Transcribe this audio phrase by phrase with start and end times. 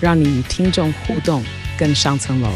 [0.00, 1.42] 让你与听众互动
[1.76, 2.48] 更上层楼。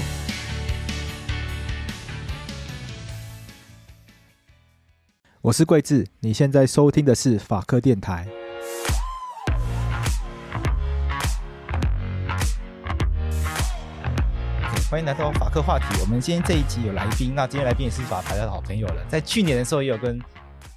[5.40, 8.28] 我是桂智，你现在收听的是法科电台。
[14.88, 15.86] 欢迎来到法科话题。
[16.00, 19.04] 我们今天这一集有来宾，那今天来宾也是法台的好朋友了。
[19.08, 20.16] 在去年的时候也有跟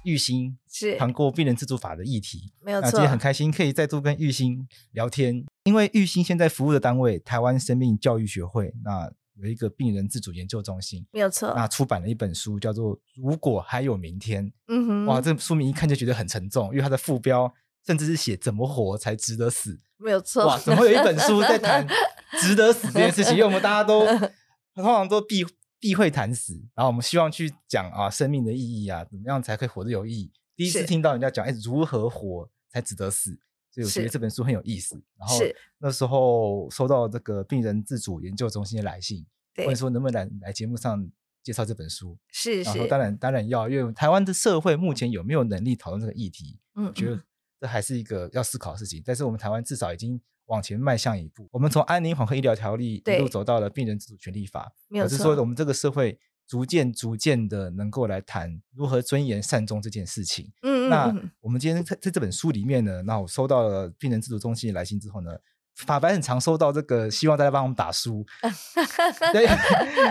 [0.06, 2.86] 玉兴是谈过病人自主法的议题，没有错。
[2.86, 9.12] 那今天很开心可以再度跟玉兴聊天，因为玉兴现在服务的单位台湾生命教育学会，那。
[9.38, 11.52] 有一个病人自主研究中心，没有错。
[11.54, 14.46] 那出版了一本书，叫做《如果还有明天》。
[14.68, 17.52] 嗯哼，哇，这个书名一看就觉得很沉重，因为它的副标
[17.86, 19.78] 甚至是写“怎么活才值得死”。
[20.00, 20.46] 没有错。
[20.46, 21.86] 哇，怎么会有一本书在谈
[22.40, 23.34] 值得死这件事情？
[23.34, 24.06] 因为我们大家都
[24.74, 25.44] 通常都避
[25.78, 30.32] 避讳谈死，然后我们希望去讲啊生命的意义啊，怎么样才可以活得有意义？
[30.56, 33.38] 第一次听到人家讲，哎，如何活才值得死？
[33.70, 35.00] 所以我觉得这本书很有意思。
[35.18, 35.38] 然后
[35.78, 39.26] 那时候收到这个病人自主研究中心的来信，
[39.66, 41.06] 问说能不能来来节目上
[41.42, 42.16] 介绍这本书？
[42.32, 46.58] 是是，然后当然当然要，因为台湾的社会目前有没有能力讨论这个议题？
[46.74, 47.22] 嗯，我觉得
[47.60, 49.02] 这还是一个要思考的事情。
[49.04, 55.10] 但是我们台湾至少已经往前迈向一步，我们从安宁缓和医疗条例一路走到了病人自主权利法，没有错。
[55.10, 60.50] 可是说我们这个社会逐渐逐渐的能够来谈如何尊严善终这件事情。
[60.62, 60.88] 嗯。
[60.88, 65.36] 那我们今天在在这本书里面呢，那我收到了病人自主中心的来信之后呢，
[65.76, 68.24] 法白很常收到这个，希望大家帮我们打书。
[69.32, 69.46] 对，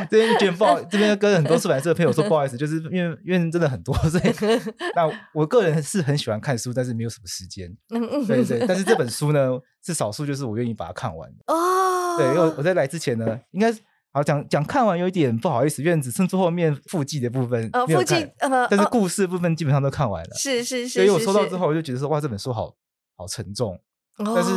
[0.10, 4.24] 这边觉得不好，这边跟很多出版社的朋友说不好意思，就是因为因为真的很多，所以
[4.96, 7.76] 那我个人是很喜欢看书，但是没有什么时间。
[8.28, 11.30] 对对， 但是这本书呢是少数，就是我愿意把它看完。
[11.48, 13.74] 哦，对，因为我在来之前呢，应该。
[14.16, 20.30] 好讲讲看完有一点不好意思，因为只剩最后面附记的部分呃，附记呃，但是故事部分基本上都看完了。
[20.38, 22.74] 是是是，所以我收到之后我就觉得说哇，这本书好
[23.18, 23.78] 好沉重。
[24.18, 24.52] 但是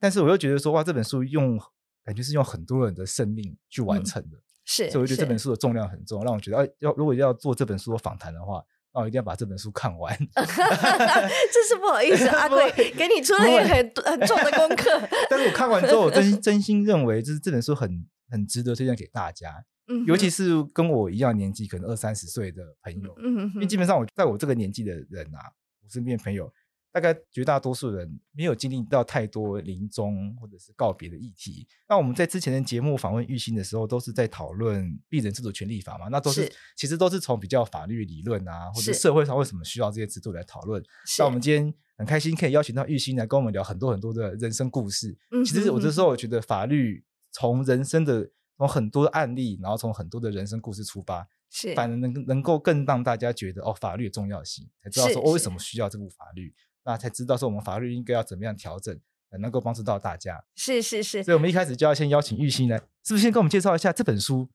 [0.00, 1.58] 但是我又觉得说哇，这本书用
[2.04, 4.38] 感觉是用很多人的生命去完成的。
[4.64, 8.62] 是，所以我觉得这本书的重量很重，让我觉得要如果要做这本书的访谈的话，
[8.94, 10.16] 那我一定要把这本书看完。
[10.34, 15.08] 真是不好意思， 阿贵给你出了一个很很重的功课。
[15.30, 18.06] 但是我看完之后，我真 真心认为就是这本书很。
[18.28, 25.38] 很值得推荐给大家，嗯，尤其是跟我一样年纪，可能二三十岁的朋友，嗯，因为基本上我在我这个年纪的人啊，
[25.80, 26.52] 我身边的朋友，
[26.96, 31.68] 大概绝大多数人没有经历到太多临终或者是告别的议题。
[31.86, 40.82] 那我们在之前的节目访问玉兴的时候，都是在讨论病人自主权利法嘛，那都是，是其实都是从比较法律理论啊，或者社会上为什么需要这些制度来讨论。
[41.18, 45.14] 那我们今天很开心可以邀请到玉兴来跟我们聊很多很多的人生故事。
[45.32, 47.04] 嗯，其实我这时候我觉得法律。
[47.32, 56.54] 从人生的从很多的案例，然后从很多的人生故事出发，是反而能能够更让大家觉得哦，法律的重要性，才知道说哦，为什么需要这部法律，
[56.86, 58.96] 那才知道说我们法律应该要怎么样调整，
[59.40, 60.42] 能够帮助到大家。
[60.54, 64.48] 是是是，所以我们一开始就要先邀请玉鑫来，是不是先跟我们介绍一下这本书？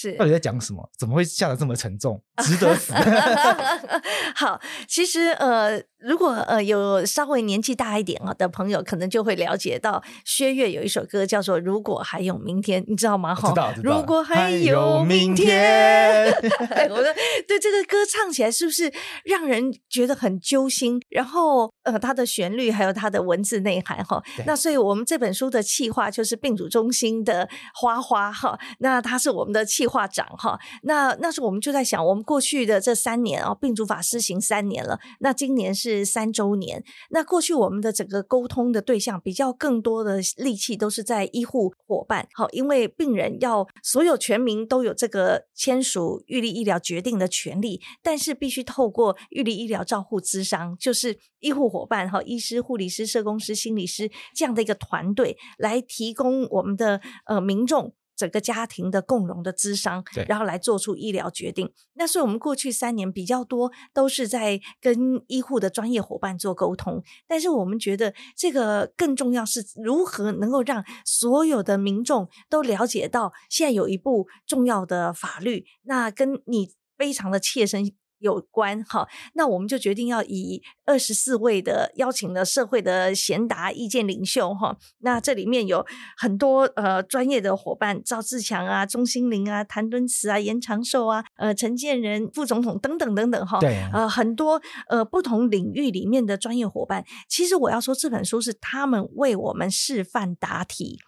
[0.00, 0.88] 是到底在讲什么？
[0.96, 2.22] 怎么会下的这么沉重？
[2.44, 2.92] 值得死？
[4.36, 13.34] 好，其实呃，如果呃有稍微年纪大一点啊的朋友，可能就会了解到薛岳有一首歌叫做《如果还有明天》，你知道吗？
[13.34, 13.74] 哈，知道。
[13.82, 16.30] 如果还有明天，
[16.90, 17.04] 我说
[17.48, 18.92] 对这个歌唱起来是不是
[19.24, 21.02] 让人觉得很揪心？
[21.08, 29.87] 然后呃，它的旋律还有它的文字内涵哈，那所以我们这本书的企划就是病主中心的花花哈，那他是我们的企。
[29.88, 36.84] 画长哈，那那时候我们就在想，我们过去的这三年啊，病主法施行三年了，那今年是三周年。
[37.10, 57.94] 那过去我们的整个沟通的对象，比较更多的力气都是在医护伙伴，好，因为病人要所有全民都有这个签署预立医疗决定的权利，但是必须透过预立医疗照护咨商，就是医护伙伴哈，医师、护理师、社工师、心理师这样的一个团队来提供我们的呃民众。
[58.18, 61.72] 整个家庭的共融的智商，然后来做出医疗决定。
[61.94, 67.00] 那所以，我们过去三年比较多都是在跟医护的专业伙伴做沟通。
[67.28, 77.88] 但是，我们觉得这个更重要是如何能够让所有的民众都了解到，现在有一部重要的法律，那跟你非常的切身
[78.18, 85.84] 有关哈，那我们就决定要以二十四位的邀请了社会的贤达意见领袖哈，那这里面有
[86.16, 100.98] 很多呃专业的伙伴，赵自强啊、钟欣凌啊、谭敦慈啊、严长寿啊、呃陈建仁副总统等等等等哈，对，呃很多呃不同领域里面的专业伙伴，其实我要说这本书是他们为我们示范答题。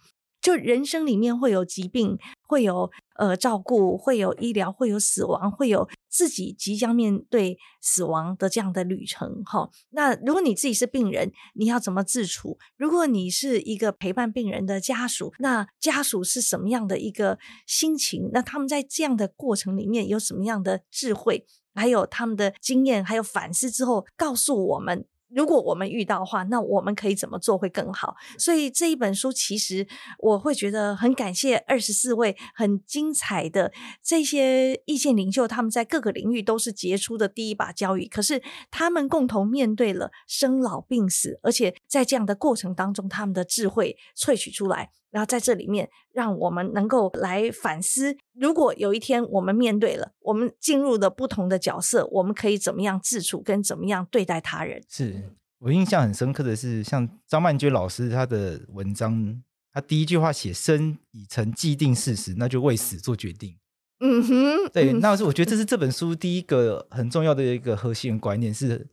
[0.40, 9.68] 就人生里面会有疾病，会有呃照顾，会有医疗，会有死亡，会有自己即将面对死亡的这样的旅程哈。
[9.90, 12.58] 那如果你自己是病人，你要怎么自处？
[12.76, 18.30] 如果你是一个陪伴病人的家属，那家属是什么样的一个心情？
[18.32, 21.46] 那他们在这样的过程里面有什么样的智慧？
[21.72, 25.06] 还有他们的经验，还有反思之后告诉我们。
[25.34, 28.16] 如果我们遇到的话，那我们可以怎么做会更好？
[28.38, 29.86] 所以这一本书其实
[30.18, 33.72] 我会觉得很感谢二十四位很精彩的
[34.02, 38.06] 这些意见领袖，他们在各个领域都是杰出的第一把交椅。
[38.06, 44.90] 可是他们共同面对了生老病死，而且在这样的过程当中，他们的智慧萃取出来。
[45.10, 54.82] 然后在这里面，让我们能够来反思：如果有一天我们面对了，我们进入了不同的角色，我们可以怎么样自处，跟怎么样对待他人？
[54.88, 59.42] 是我印象很深刻的是，像张曼娟老师她的文章，
[59.72, 63.56] 她第一句话写“生已成既定事实，那就为死做决定。”
[64.02, 68.86] 嗯哼，对，那是我觉得这是这本书第一个很重要的一个核心观念，是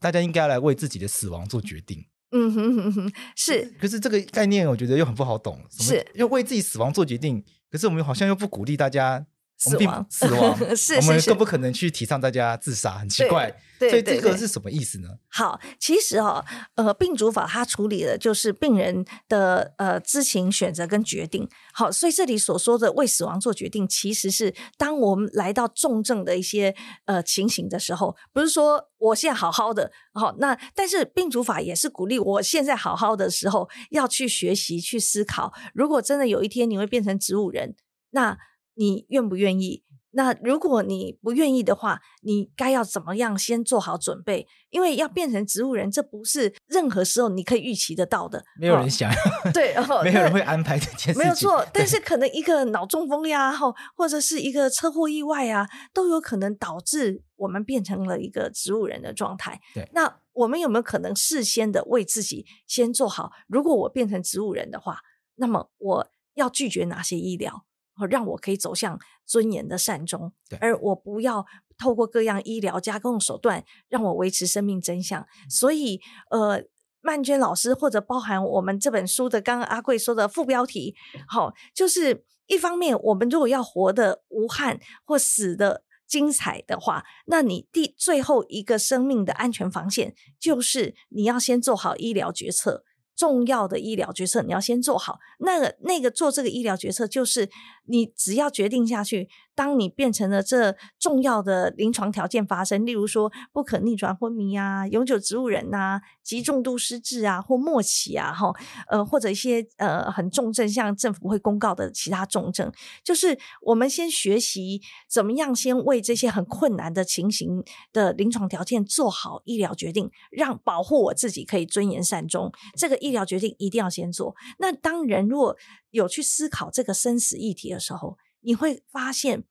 [0.00, 2.06] 大家应该来为自己的死亡做决定。
[2.34, 3.72] 嗯哼哼哼，是。
[3.80, 7.42] 可是这个概念我觉得又很不好懂，是，要为自己死亡做决定。
[7.70, 9.24] 可是我们好像又不鼓励大家
[9.56, 10.58] 死亡，死亡，
[11.00, 13.54] 我们更不可能去提倡大家自杀，很奇怪。
[13.76, 15.08] 对，所以这个是什么意思呢？
[15.28, 16.44] 好，其实哈、
[16.76, 21.48] 哦，呃，病主法它处理的就是病人的呃知情选择跟决定。
[21.72, 26.74] 好，所以这里所说的为死亡做决定，其实是当我们来到重症的一些
[27.06, 37.74] 呃情形的时候，不是说我现在好好的，好，那但是病主法也是鼓励我现在好好的时候要去学习去思考，如果真的有一天你会变成植物人，
[38.10, 38.38] 那
[38.74, 39.82] 你愿不愿意？
[40.16, 44.46] 那如果你不愿意的话，你该要怎么样先做好准备？
[44.70, 48.44] 因为要变成植物人，这不是任何时候你可以预期得到的。
[48.56, 51.18] 没有人想，哦、对，然后 没有人会安排这件事情。
[51.18, 59.60] 没有错，但是可能一个脑中风呀，或或者是一个车祸意外啊，都有可能导致我们变成了一个植物人的状态。
[59.74, 63.32] 对，那我们有没有可能事先的为自己先做好？
[63.48, 65.00] 如果我变成植物人的话，
[65.34, 67.64] 那么我要拒绝哪些医疗？
[68.08, 71.46] 让我可以走向尊严的善终，而我不要
[71.78, 75.26] 透过各样医疗加工手段让我维持生命真相。
[75.48, 76.00] 所以，
[76.30, 76.64] 呃，
[77.00, 80.94] 曼娟老师或者包含我们这本书的刚刚阿贵说的副标题，
[81.28, 92.84] 好，就是一方面，我们如果要活得无憾或死得精彩的话，那你第最后一个生命的安全防线，就是你要先做好医疗决策。
[93.16, 97.48] 重要的医疗决策你要先做好，那个那个做这个医疗决策，就是
[97.86, 99.28] 你只要决定下去。
[99.54, 108.52] 当你变成了这重要的临床条件发生，例如说不可逆转昏迷啊、永久植物人呐、啊、极重度失智啊或末期啊，哈，
[108.88, 112.72] 呃，或者一些呃很重症，像政府会公告的其他重症，
[113.04, 117.62] 就是我们先学习怎么样先为这些很困难的情形
[117.92, 122.52] 的临床条件做好医疗决定，让保护我自己可以尊严善终。
[122.76, 124.34] 这个医疗决定一定要先做。
[124.58, 125.56] 那当人若
[125.90, 129.44] 有去思考这个生死议题的时候，你会发现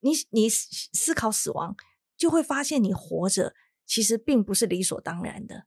[0.00, 1.76] 你，你你思考死亡，
[2.16, 3.54] 就会发现你活着
[3.86, 5.66] 其实并不是理所当然的。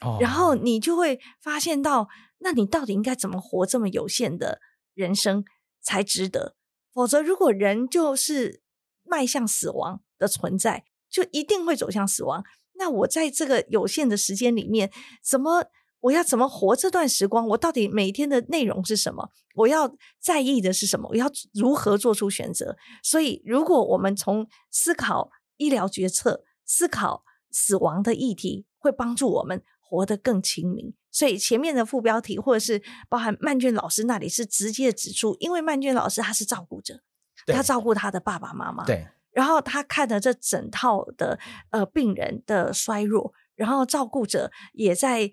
[0.00, 4.60] 哦，然后你就会发现到，那你到底应该怎么活这么有限的
[4.94, 5.44] 人生
[5.80, 6.56] 才值得？
[6.92, 8.62] 否则，如果人就是
[9.02, 12.44] 迈向死亡的存在，就一定会走向死亡。
[12.74, 14.90] 那我在这个有限的时间里面，
[15.22, 15.66] 怎么？
[16.04, 17.48] 我要怎么活这段时光？
[17.48, 19.30] 我到底每天的内容是什么？
[19.54, 21.08] 我要在意的是什么？
[21.08, 22.76] 我要如何做出选择？
[23.02, 30.92] 所以，如果我们从思考医疗决策、思考死亡的议题，会帮助我们活得更清明。
[31.10, 37.00] 所以，前面的副标题或者是包含曼娟老师那里是直接指出，因为曼娟老师他是照顾者，
[37.46, 41.38] 他照顾他的爸爸妈妈，对，然后他看着这整套的
[41.70, 45.32] 呃病人的衰弱，然后照顾者也在。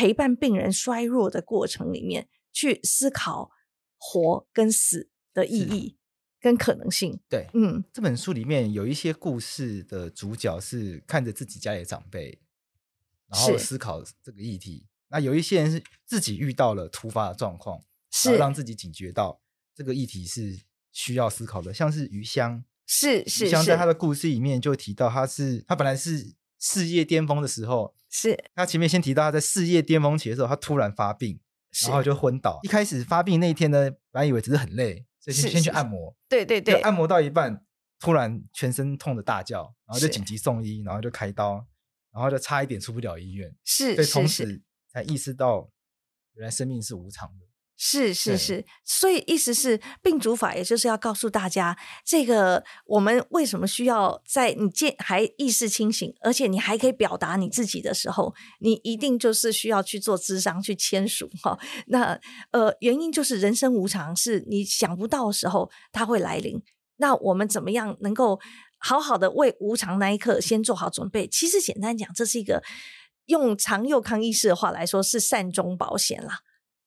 [0.00, 3.50] 陪伴病人衰弱的过程里面，去思考
[3.98, 5.98] 活跟死的意义
[6.40, 7.20] 跟可能性。
[7.28, 12.40] 对，嗯，这本书里面有一些故事的主角是看着自己家里的长辈，
[13.26, 14.86] 然后思考这个议题。
[15.08, 19.42] 那有一些人是自己遇到了突发的状况，是让自己警觉到
[19.74, 22.64] 这个议题是需要思考的，像是余香。
[22.86, 28.38] 是是，像在他的故事里面就提到，他是他本来是事业巅峰的时候，是。
[28.54, 31.40] 他前面先提到他在事业巅峰期的时候，他突然发病，
[31.86, 32.60] 然后就昏倒。
[32.62, 37.64] 一开始发病那一天呢，本来以为只是很累，所以先先去按摩，对对对，按摩到一半，
[37.98, 41.66] 突然全身痛的大叫，然后就紧急送医，然后就开刀，
[42.12, 44.62] 然后就差一点出不了医院，是，所以从此
[44.92, 45.70] 才意识到，
[46.34, 47.46] 原来生命是无常的。
[47.82, 61.58] 是是是，所以意思是病主法，也就是要告诉大家，这个我们为什么需要在你健还意识清醒，而且你还可以表达你自己的时候，你一定就是需要去做咨商去签署哈。
[61.86, 62.20] 那
[62.50, 66.62] 呃，原因就是人生无常，是你想不到的时候它会来临。
[66.98, 68.38] 那我们怎么样能够
[68.76, 71.26] 好好的为无常那一刻先做好准备？
[71.26, 72.62] 其实简单讲，这是一个
[73.24, 76.40] 用常幼康医师的话来说，是善终保险啦。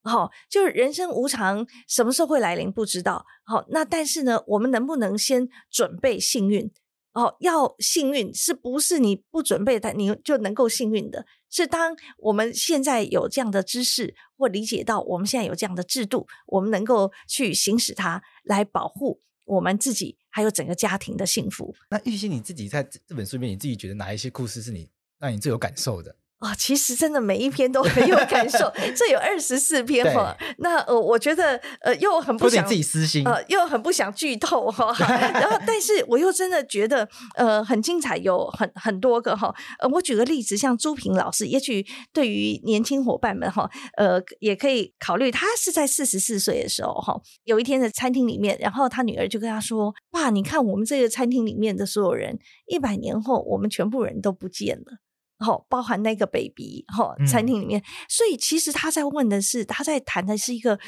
[0.04, 3.26] 好，就是人生无常，什么时候会来临不知道。
[3.44, 6.72] 好，那但是呢，我们能不能先准备幸运？
[7.14, 11.26] 哦，要幸运，是不是你不准备的你就能够幸运的？
[11.48, 21.76] 是当我们现在有这样的知识或理解到我们现在有这样的制度，我们能够去行使它来保护我们自己还有整个家庭的幸福。
[21.92, 26.16] 那玉欣，你自己在这本书里面，你自己觉得哪一些故事是你让你最有感受的？
[26.44, 28.70] 啊、哦，其实真的每一篇都很有感受。
[28.96, 34.94] 这有二十四篇哈，那呃，我觉得呃，又很不想自己私心，呃，又很不想剧透哈。
[35.00, 39.56] 然后，但是我又真的觉得呃很精彩，有很很多个哈。
[39.80, 45.32] 呃，我举个例子，像朱平老师，也许对于年轻伙伴们哈，呃，也可以考虑。
[45.32, 54.98] 他是在四十四岁的时候哈，有一天在餐厅里面，然后他女儿就跟他说：“爸，你看我们这个餐厅里面的所有人，一百年后我们全部人都不见了。”
[55.40, 60.80] 好，包含那个 baby 哈，餐厅里面，嗯、所以其实他在问的是，他在谈的是一个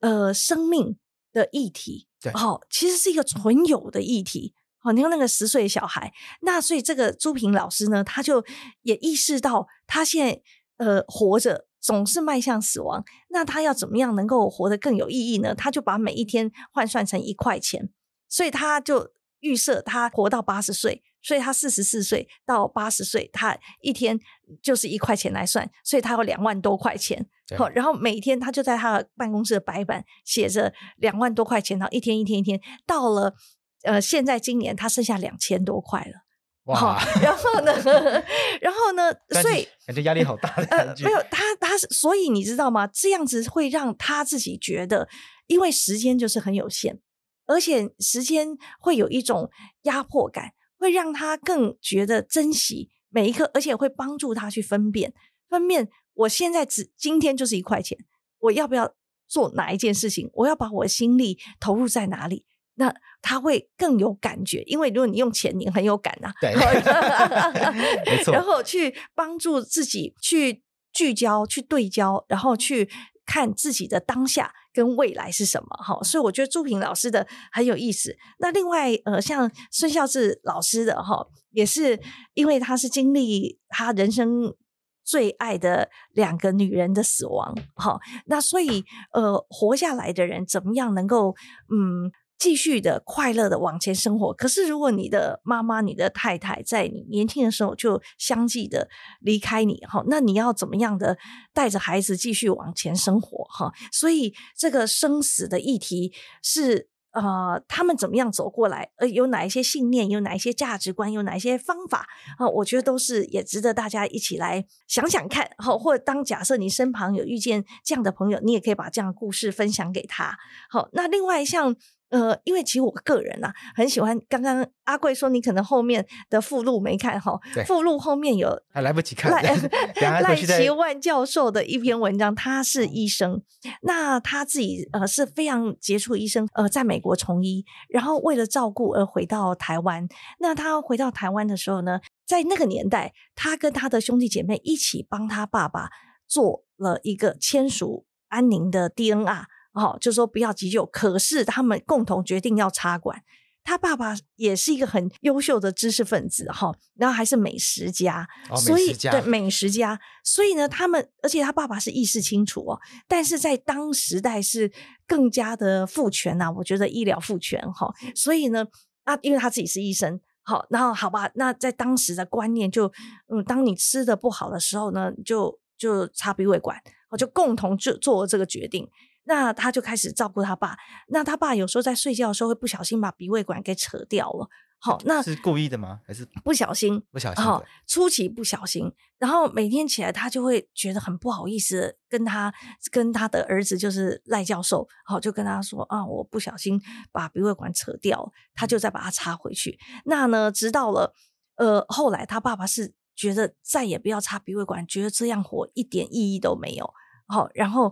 [0.00, 0.96] 呃生命
[1.32, 4.54] 的议题，对，好，其实是一个存有的议题。
[4.82, 6.12] 哦，你看那个十岁小孩，
[6.42, 8.44] 那所以这个朱平老师呢，他就
[8.82, 10.40] 也意识到，他现在
[10.76, 15.56] 呃活着总是迈向死亡，那他要怎么样能够活得更有意义呢？
[15.56, 17.88] 他就把每一天换算成一块钱，
[18.28, 19.10] 所以他就
[19.40, 21.02] 预设他活到八十岁。
[21.26, 24.16] 所以他四十四岁到八十岁，他一天
[24.62, 27.26] 就是一块钱来算，所以他有两万多块钱。
[27.56, 33.34] 好，然后每天他就在他的办公室的白板写着两万多块钱，然后一天一天一天，到了
[33.82, 36.22] 呃现在今年他剩下两千多块了。
[36.66, 36.96] 哇！
[37.20, 37.72] 然后呢？
[38.62, 39.12] 然后呢？
[39.42, 41.06] 所以感觉压力好大的感觉。
[41.06, 42.86] 呃，没有他，他所以你知道吗？
[42.86, 45.08] 这样子会让他自己觉得，
[45.48, 47.00] 因为时间就是很有限，
[47.46, 49.50] 而且时间会有一种
[49.82, 50.52] 压迫感。
[50.78, 55.12] 会让他更觉得珍惜每一刻，而且会帮助他去分辨
[55.48, 55.88] 分辨。
[56.14, 57.98] 我现在只今天就是一块钱，
[58.38, 58.94] 我要不要
[59.26, 60.30] 做哪一件事情？
[60.34, 62.44] 我要把我的心力投入在哪里？
[62.78, 66.34] 那他会更有感觉，因为如果你用钱，你很有感呐、啊。
[66.40, 66.54] 对，
[68.04, 68.34] 没错。
[68.34, 72.90] 然后去帮助自己去聚焦、去对焦，然后去
[73.24, 74.52] 看自己的当下。
[74.76, 75.68] 跟未来是什么？
[75.82, 78.14] 哈，所以我觉得朱平老师的很有意思。
[78.38, 81.98] 那另外，呃，像孙孝志老师的哈，也是
[82.34, 84.54] 因为他是经历他人生
[85.02, 91.34] 最爱的两个女人的死亡，哈，那所以呃，活下来的人怎么样能够
[91.70, 92.12] 嗯。
[92.38, 94.32] 继续的快乐的往前生活。
[94.34, 98.88] 可是，如果你的妈妈、你的太太在你年轻的时候就相继的
[99.20, 101.16] 离开你，哈，那你要怎么样的
[101.54, 103.44] 带着孩子继续往前生活？
[103.44, 106.12] 哈，所以这个生死的议题
[106.42, 108.90] 是呃，他们怎么样走过来？
[108.96, 110.06] 呃，有哪一些信念？
[110.10, 111.10] 有哪一些价值观？
[111.10, 112.06] 有哪一些方法？
[112.36, 115.48] 啊，我觉得都是也值得大家一起来想想看。
[115.56, 120.36] 好，或者当假设你身旁有遇见这样的朋友，你也可以把这样的故事分享给他。
[120.68, 121.74] 好，那另外像。
[122.10, 124.18] 呃，因为其实我个人呐、啊，很喜欢。
[124.28, 129.30] 刚刚阿贵说你可能后面的附录没看哈，附录后面有还来不及看。
[130.00, 133.42] 赖赖奇万教授的一篇文章，他是医生，
[133.82, 140.06] 那他自己呃是非常杰出的医生，呃，在美国从医，然后为了照顾而回到台湾。
[140.38, 145.90] 那他回到台湾的时候呢，在那个年代，他跟他的兄弟姐妹一起帮他爸爸
[146.28, 149.44] 做了一个签署安宁的 DNR。
[149.80, 153.22] 好，就说不要急救，可是他们共同决定要插管。
[153.68, 162.78] 他爸爸也是一个很优秀的知识分子，哈，然后还是美食家，哦、所以对美食家，所以呢，他们而且他爸爸是意识清楚哦，
[163.08, 164.70] 但是在当时代是
[165.04, 168.64] 更加的父权呐、啊，我觉得医疗父权哈，所以呢，
[169.02, 172.86] 啊，因为他自己是医生，好，然后好吧，那在当时的观念就，
[173.34, 176.80] 嗯，当你吃的不好的时候呢，就就插鼻胃管，
[177.10, 178.88] 我就共同就做了这个决定。
[179.26, 180.76] 那他就开始照顾他爸。
[181.08, 184.48] 那他爸有时候在睡觉的时候会不小心把鼻胃管给扯掉了。
[184.78, 186.00] 好，那是故意的吗？
[186.06, 187.02] 还是不小心？
[187.10, 187.42] 不小心。
[187.42, 192.52] 好，初期不小心，然后每天起来他就会觉得很不好意思，跟他
[192.92, 196.80] 跟他的儿子就是赖教授，好，就跟他说啊，我不小心
[197.10, 199.78] 把鼻胃管扯掉，他就再把它插回去。
[200.04, 201.14] 那呢，直到了
[201.56, 206.92] 呃后来，他爸爸是觉得再也不要插鼻胃管，觉得这样活一点意义都没有。
[207.26, 207.90] 好，然后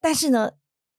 [0.00, 0.52] 但是呢，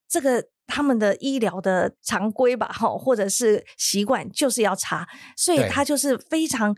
[0.07, 0.47] 这个。
[0.67, 5.07] 他们的医疗的常规吧，哈，或者是习惯就是要插，
[5.37, 6.75] 所以他就是非常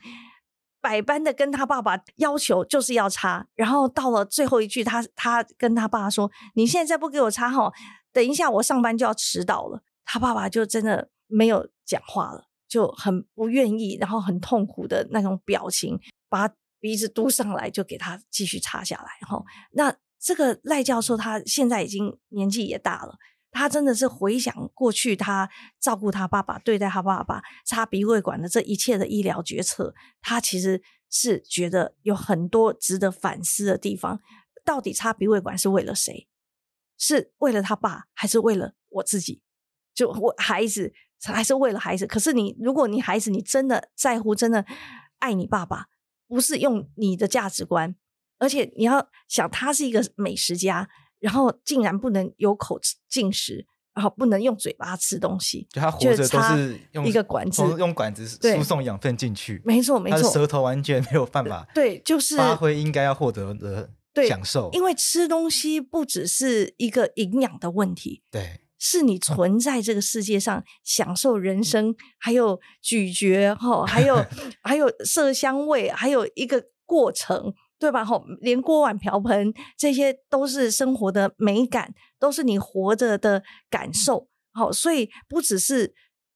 [0.82, 7.72] 百般的跟他爸爸要求就是要插，然后到了最后一句，他他跟他爸爸说：“你现在再不给我插，哈，
[8.12, 16.50] 等一下我上班就要迟到了。”他爸爸就真的没有讲话了，就很不愿意，然后很痛苦的那种表情，把
[16.82, 19.42] 鼻子嘟上来，就给他继续插下来，哈。
[19.72, 23.18] 那这个赖教授他现在已经年纪也大了。
[23.52, 34.20] 他真的是回想过去，他照顾他爸爸、对待他爸爸、插鼻胃管的这一切的医疗决策，他其实是觉得有很多值得反思的地方。
[34.64, 36.28] 到底插鼻胃管是为了谁？
[36.98, 39.42] 是为了他爸，还是为了我自己？
[39.96, 40.94] 就我孩子，
[41.24, 42.06] 还是为了孩子？
[42.06, 44.66] 可是你，如果你孩子，你真的在乎，真的
[45.20, 45.88] 爱你爸爸，
[46.28, 47.96] 不是用你的价值观，
[48.38, 50.88] 而且你要想，他是一个美食家。
[51.20, 52.80] 然后竟然不能有口
[53.10, 53.66] 进食，
[53.96, 59.60] 然后不能用嘴巴吃东西，就他活着都是用一个管子，用管子输送养分进去。
[59.66, 63.90] 没错，没错，他的舌头完全没有办法，对，就是发挥应该要获得的
[64.28, 64.70] 享受。
[64.74, 74.24] 因为吃东西不只是一个营养的问题，对，是你存在这个世界上享受人生，还有咀嚼哈，还有
[74.62, 77.56] 还有色香味，还有一个过程。
[77.80, 78.04] 对吧？
[78.04, 84.28] 吼，连锅碗瓢盆这些都是生活的美感，都是你活着的感受。
[84.52, 85.94] 好，所以不只是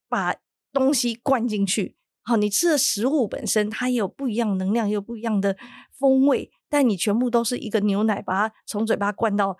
[0.08, 0.36] 把
[0.72, 5.58] 东西灌进去，好，你吃的食物本身它也有不一样能量，也有不一样的
[5.98, 9.58] 风味，但你全部都是一个牛奶，把它从嘴巴灌到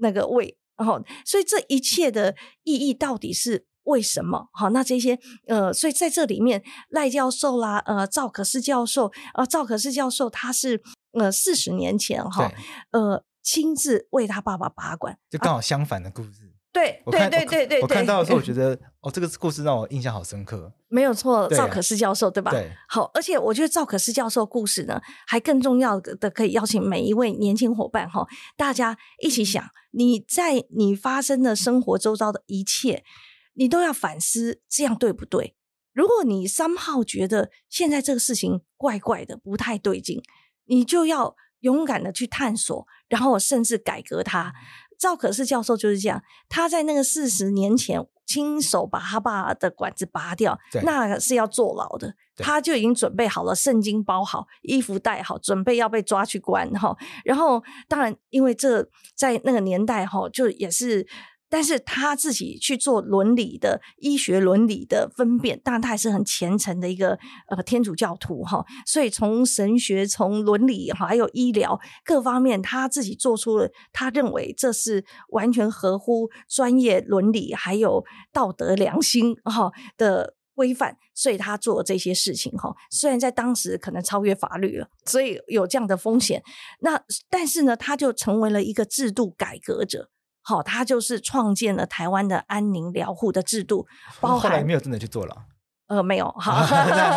[0.00, 4.48] 那个胃，好，所以这一切的意义到底是为什么？
[4.52, 5.16] 好，那这些
[5.46, 10.82] 呃，所以在这里面，赖教授啦，呃，赵可士教授，呃，赵可士教授他是。
[11.12, 12.52] 呃，四十年前哈，
[12.90, 16.52] 呃，亲自为他爸爸把关，就刚好相反的故事。
[16.72, 17.82] 对，对，对，对，对。
[17.82, 20.72] 我看到的时候，我觉 得哦，这个故事让我印象好深刻。
[20.88, 22.50] 没有错，赵可思教授对吧？
[22.50, 22.70] 对。
[22.88, 33.04] 好，而且我觉得赵可思教授故事呢，还更重要的可以邀请每一位年轻伙伴哈，大家一起想，你在你发生的生活周遭的一切，
[33.52, 35.54] 你都要反思，这样对不对？
[35.92, 40.22] 如果你 somehow 觉得现在这个事情怪怪的，不太对劲。
[40.66, 44.52] 你就要勇敢的去探索，然后甚至改革它。
[44.98, 52.14] 赵可士教授就是这样，他在那个四十年前亲手把他爸的管子拔掉，那是要坐牢的。
[52.36, 56.96] 他就已经准备好了，圣经包好，衣服带好，准备要被抓去关哈。
[57.24, 61.06] 然后当然，因为这在那个年代哈，就也是。
[61.52, 82.74] 但是他自己去做伦理的医学伦理的分辨，当然他还是很虔诚的一个呃天主教徒哈，所以从神学、从伦理还有医疗各方面，他自己做出了他认为这是完全合乎专业伦理还有道德良心哈的规范，所以他做这些事情哈。
[82.90, 86.42] 虽然在当时可能超越法律了，所以有这样的风险。
[86.80, 90.08] 那但是呢，他就成为了一个制度改革者。
[90.42, 93.86] 好，他就是创建了台湾的安宁疗护的制度，
[94.20, 95.44] 包含后来没有真的去做了，
[95.86, 96.64] 呃，没有，好，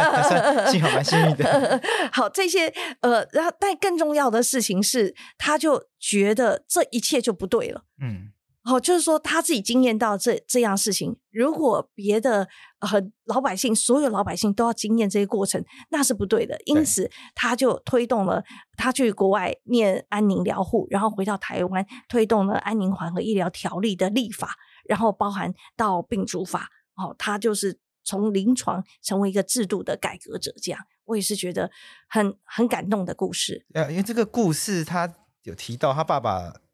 [0.72, 1.82] 幸好蛮幸运的。
[2.12, 2.68] 好，这些
[3.02, 8.32] 呃，然后但更重要的事情是，他就觉得这一切就不对了，嗯。
[8.68, 12.48] 好，就是说他自己经验到这这样事情，如果别的
[12.80, 16.58] 和老百姓，所有老百姓都要经验这些过程，那是不对的。
[16.66, 18.44] 因此，他就推动了
[18.76, 26.68] 他去国外念安宁疗护，然后回到台湾，推动了安宁缓和医疗条例的立法，然后包含到病主法。
[26.96, 30.52] 哦，他就是从临床成为一个制度的改革者。
[30.60, 31.70] 这样，我也是觉得
[32.10, 33.64] 很很感动的故事。
[33.76, 36.65] 呃，因为这个故事他有提到他爸爸。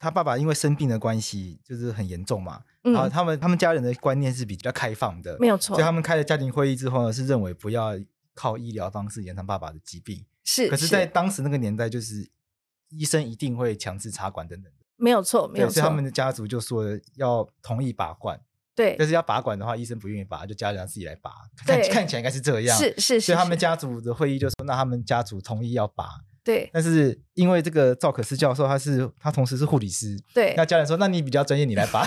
[0.00, 2.62] 他爸爸因为生病的关系，就是很严重嘛。
[2.84, 5.76] 嗯、然后他们他们家人的观念是比较开放的，没有错。
[5.76, 7.92] 所以他们开了家庭会议之后呢，是认为不要
[8.34, 10.24] 靠医疗方式延长爸爸的疾病。
[10.42, 12.30] 是，可是，在当时那个年代，就是
[12.88, 14.78] 医生一定会强制插管等等的。
[14.96, 15.74] 没有错，没有错。
[15.74, 16.86] 所以他们的家族就说
[17.16, 18.40] 要同意拔管。
[18.74, 18.96] 对。
[18.98, 21.30] 但是要拔管的话，医生不愿意拔，就家人自己来拔。
[21.66, 22.78] 看看起来应该是这样。
[22.78, 23.20] 是是是。
[23.20, 26.22] 所以他们家族的会议就说，那他们家族同意要拔。
[26.50, 26.70] 对。
[26.72, 30.54] 但是因为这个赵可思教授，他是他同时是护理师，对。
[30.56, 32.04] 那家人说：“那你比较专业，你来拔。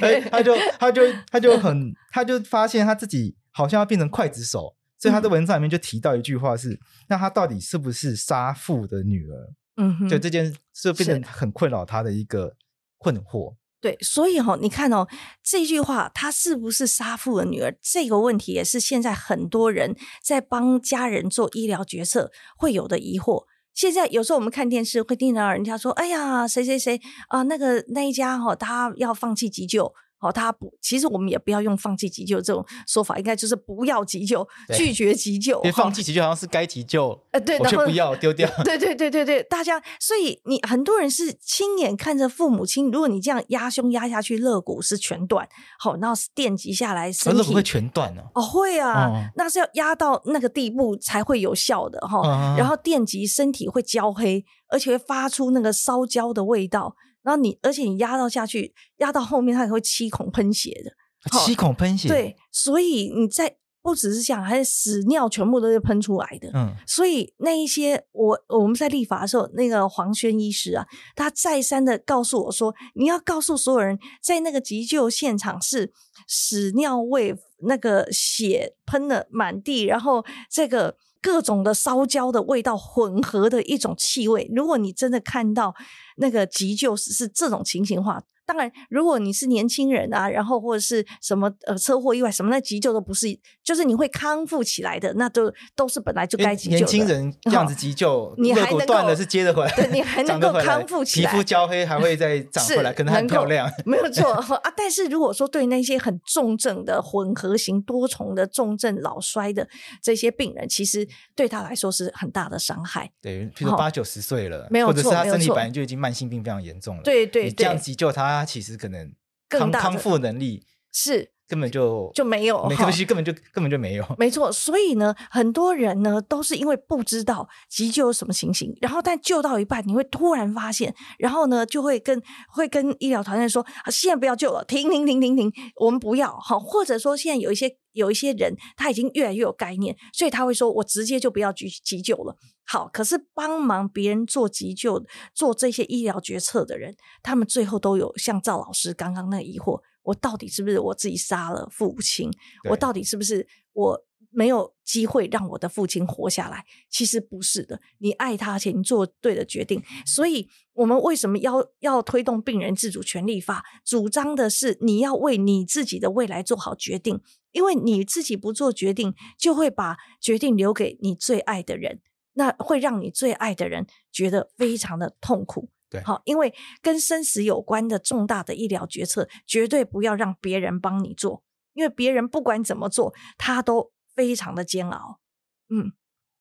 [0.00, 0.20] 对。
[0.30, 6.78] 他就他就他就很他就发现他自己好像要变成刽子手，所以他的文章里面就提到一句话是：“嗯、
[7.10, 12.56] 那他到底是不是杀父的女儿？”嗯哼，就这件事变成很困扰他的一个
[12.98, 13.54] 困惑。
[13.82, 15.08] 对，所以哈、哦，你看哦，
[15.42, 17.76] 这句话他是不是杀父的女儿？
[17.82, 23.44] 这个问题也是现在很多人在帮家人做医疗决策会有的疑惑。
[23.74, 29.92] 现在有时候我们看电视会听到人家说：“哎呀，谁谁谁啊，那个那一家哈、哦，他要放弃急救。”
[30.22, 35.60] 哦，他不，其实我们也不要用放弃急救这种说法，应该就是不要急救，拒绝急救。
[35.60, 38.48] 别放弃急救好像是该急救，呃，对，我却不要丢掉。
[38.62, 45.48] 对对对对对，大家，所以你很多人是亲眼看着父母亲，如果你这样压胸压下去，肋骨是全断，
[45.80, 48.22] 好，然后是电击下来，身体肋骨会全断呢？
[48.34, 56.94] 哦，会啊，哦、那是要压到那个地步才会有效的哈，哦、然后电击身体会焦黑，而且会发出那个烧焦的味道。
[57.22, 60.92] 然后你，而且你压到下去，压到后面，它也会七孔喷血的。
[61.38, 66.50] 七孔喷血，对，所以你在不只是讲，还是屎尿全部都是喷出来的。
[66.52, 75.92] 嗯，所以那一些我我们在立法的时候，那个黄轩医师啊，他再三的告诉我说，你要告诉所有人，在那个急救现场是
[76.26, 77.36] 屎尿味，
[77.68, 80.96] 那个血喷了满地，然后这个。
[81.22, 85.74] 各种的烧焦的味道混合的一种气味，如果你真的看到
[86.16, 88.22] 那个急救是是这种情形的话。
[88.52, 93.26] 当然，如果你是年轻人啊，然后或者是什么呃车祸意外什么，那急救都不是，
[93.64, 96.76] 就是你会康复起来的，那都都是本来就该急救的。
[96.80, 104.70] 年轻人 这样子急救， 你还能断了是接得回来，对，你还 能够康复起来，皮肤焦黑还会再长回来，可能很漂亮，没有错啊。
[104.76, 109.66] 但是如果说对那些很重症的混合型多重的重症老衰的
[110.02, 113.10] 这些病人，其实对他来说是很大的伤害。
[113.22, 118.41] 对，譬如说八九十岁了，没有错，或者是他身体本来就已经慢性病非常严重了，对对，你这样急救他。
[118.42, 119.14] 他其实可能
[119.48, 124.06] 康康复能力是根本就就没有，没关系，根本就根本就没有。
[124.18, 152.30] 没错，所以呢，很多人呢都是因为不知道急救有什么情形，然后但救到一半，你会突然发现，然后呢就会跟会跟医疗团队说：“啊，现在不要救了，停停停停停，我们不要。”好，或者说现在有一些有一些人他已经越来越有概念，所以他会说：“我直接就不要急急救了。”好，可是帮忙别人做急救、做这些医疗决策的人，他们最后都有像赵老师刚刚那疑惑：我到底是不是我自己杀了父亲？
[152.70, 156.64] 我到底是不是我没有机会让我的父亲活下来？
[156.88, 159.82] 其实不是的，你爱他，且你做对的决定。
[160.06, 163.64] 所以，我们为什么要要推动病人自主权利法？
[163.84, 167.20] 主张的是你要为你自己的未来做好决定，
[167.52, 172.00] 因为你自己不做决定，就会把决定留给你最爱的人。
[172.34, 185.20] 那会让你最爱的人觉得非常的痛苦，对，好，因为跟生死有关的重大的医疗决策，绝对不要让别人帮你做，因为别人不管怎么做，他都非常的煎熬。
[185.68, 185.92] 嗯，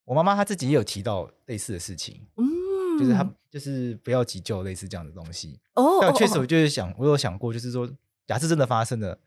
[0.06, 5.60] 我妈妈她自己也有提到类似的事情，嗯，就是她就是不要急救类似这样的东西。
[5.74, 7.90] 哦，但确实我就是想，我有想过，就是说，
[8.26, 9.20] 假设真的发生了，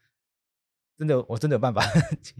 [0.96, 1.82] 真的我真的有办法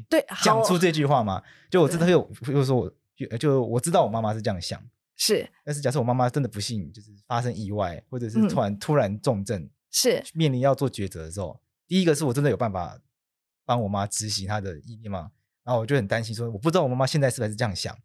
[0.08, 1.42] 对 讲出这句话吗？
[1.70, 2.90] 就我真的有，就是说我。
[3.16, 4.82] 就就我知道我妈妈是这样想，
[5.16, 10.22] 是，但是假设我妈妈真的不幸就是发生意外，或者是突然、嗯、突然重症，是。
[10.34, 12.98] 面临要做抉择的时候，第一个是我真的有办法
[13.64, 15.30] 帮我妈执行她的意念吗？
[15.62, 17.96] 然后我就很担心说，我不知道我妈妈现在是不是这样想，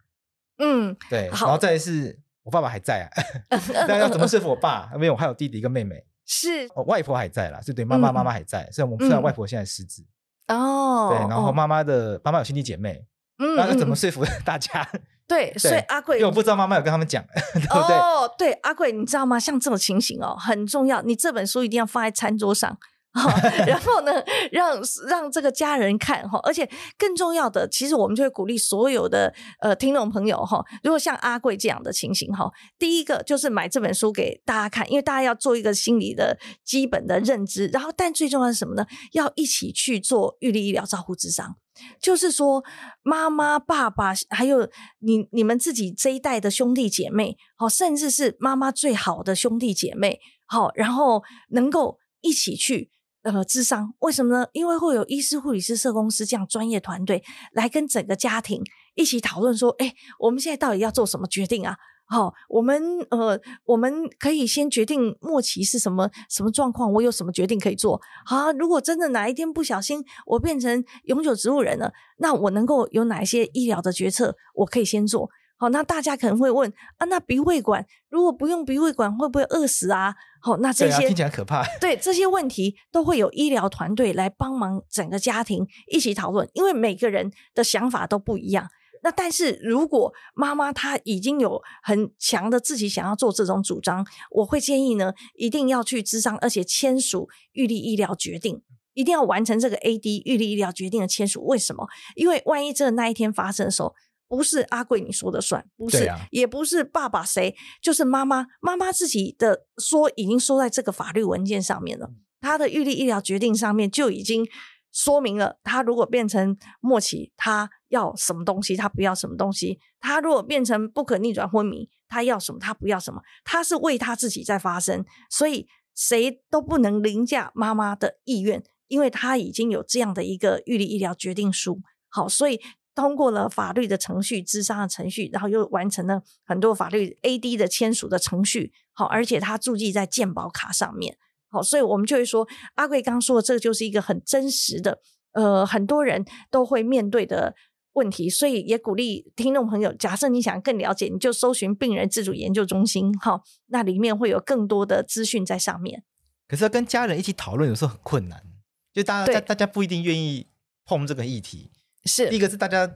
[0.60, 3.10] 嗯，对，然后再来是我爸爸还在啊，
[3.88, 4.90] 那要怎么说服我爸？
[4.94, 9.34] 因为我还有弟弟跟妹妹， 是，我外婆还在啦，所以对妈妈妈妈还在，虽然我们知道外。
[9.34, 10.06] 婆现在失智，
[10.48, 13.06] 哦，对，然后妈妈的妈妈有兄弟姐妹，
[13.40, 14.90] 嗯，那要怎么说服 大家？
[15.30, 17.96] 对，所以阿贵，因为我不知道妈妈有跟他们讲， 对不对？
[17.96, 19.40] 哦，对，阿贵，你知道吗？
[19.40, 22.78] 像这种情形哦，很重要，你这本书一定要放在餐桌上。
[23.66, 38.86] 然后呢，让让这个家人看哈，而且更重要的，其实我们就会鼓励所有的呃听众朋友哈，如果像阿贵这样的情形哈，第一个就是买这本书给大家看，因为大家要做一个心理的基本的认知，然后但最重要是什么呢？
[39.14, 41.56] 要一起去做预立医疗照护智商，
[42.00, 42.64] 就是说
[43.02, 44.70] 妈妈、爸爸还有
[45.00, 52.92] 你你们自己这一代的兄弟姐妹，好，甚至是妈妈最好的兄弟姐妹，好，然后能够一起去。
[53.24, 54.48] 呃，智商为什么呢？
[54.54, 58.64] 因为会有医师、护理师、社工师这样专业团队来跟整个家庭
[58.96, 61.76] 一起讨论说，哎，我们现在到底要做什么决定啊？
[62.12, 68.02] 好、哦，我们呃，我们可以先决定末期是什么什么状况，我有什么决定可以做？
[68.26, 75.30] 好、啊，如果真的哪一天不小心我变成永久植物人了，那我能够有哪一些医疗的决策我可以先做？
[75.60, 80.16] 好，那大家可能会问啊，那鼻胃管如果不用鼻胃管会不会饿死啊？
[80.42, 81.66] 好，那这些、啊、听起来可怕。
[81.82, 88.70] 对这些问题都会有医疗团队来帮忙，整个家庭一起讨论，因为每个人的想法都不一样。
[89.04, 98.62] 那但是如果妈妈她已经有很强的自己想要做这种主张，我会建议呢，一定要去咨商，而且签署预立医疗决定，
[98.94, 101.46] 一定要完成这个 AD 预立医疗决定的签署。
[101.46, 101.88] 为什么？
[102.16, 103.94] 因为万一真的那一天发生的时候，
[104.30, 114.48] 不是阿贵你说的算，不是，啊、也不是爸爸谁，就是妈妈，妈妈自己的说已经说在这个法律文件上面了，他的预立医疗决定上面就已经。
[114.92, 119.80] 说明了，他如果变成末期，他要什么东西，他不要什么东西。
[120.00, 123.22] 他如果变成不可逆转昏迷，他要什么，他不要什么。
[123.44, 131.80] 他是为他自己在发声，所以谁都不能凌驾妈妈的意愿，因为他已经有这样的一个预立医疗决定书。
[132.10, 132.60] 好，所以
[133.00, 138.74] 通过了法律的程序、智商的程序，然后又完成了很多法律 AD 的签署的程序。
[138.92, 141.18] 好，而且他注记在健保卡上面。
[141.48, 145.00] 好，所以我们就会说，阿贵刚刚说的这个就是一个很真实的，
[145.32, 147.56] 呃，很多人都会面对的
[147.94, 156.04] 问题，所以也鼓励听众朋友，假设你想更了解，你就搜寻病人自主研究中心，哈，那里面会有更多的资讯在上面。
[156.50, 158.44] 可是要跟家人一起讨论，有时候很困难，
[158.92, 160.48] 就大家大家不一定愿意
[160.84, 161.72] 碰这个议题。
[162.06, 162.88] 是，第一个是大家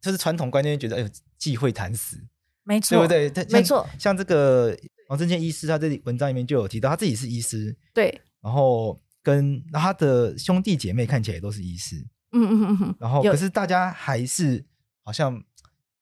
[0.00, 2.18] 就是传统观念觉得，哎呦，忌讳谈死，
[2.64, 3.46] 没错，对不对？
[3.50, 4.76] 没错，像这个。
[5.10, 11.96] 王正健医师，他这里文章里面就有提到，他自己是医师，对，然后跟他的兄弟姐妹看起来也都是医师，
[12.30, 14.64] 嗯嗯嗯嗯，然后可是大家还是
[15.02, 15.42] 好像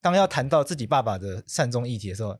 [0.03, 2.39] 当要谈到自己爸爸的善终议题的时候，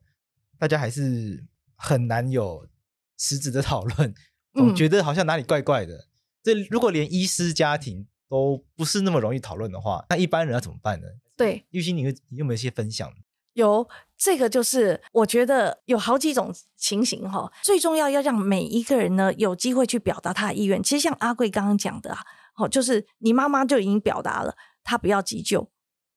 [0.59, 1.43] 大家还是
[1.75, 2.69] 很难有
[3.17, 4.15] 实质的讨论，
[4.53, 5.95] 总觉得好像哪里怪怪的。
[5.97, 6.07] 嗯、
[6.43, 11.07] 这如果连医师家庭都不是那么容易讨论的话，那一般人要怎么办呢？
[11.37, 13.13] 对，玉欣，你有没有一些分享？
[13.55, 17.53] 有这个，就是我觉得有好几种情形哈。
[17.63, 20.81] 最重要要让每一个人呢有机会去表达他的意愿。
[20.81, 22.21] 其实像阿贵刚刚讲的啊，
[22.57, 25.69] 哦，就是你妈妈就已经表达了，她不要急救，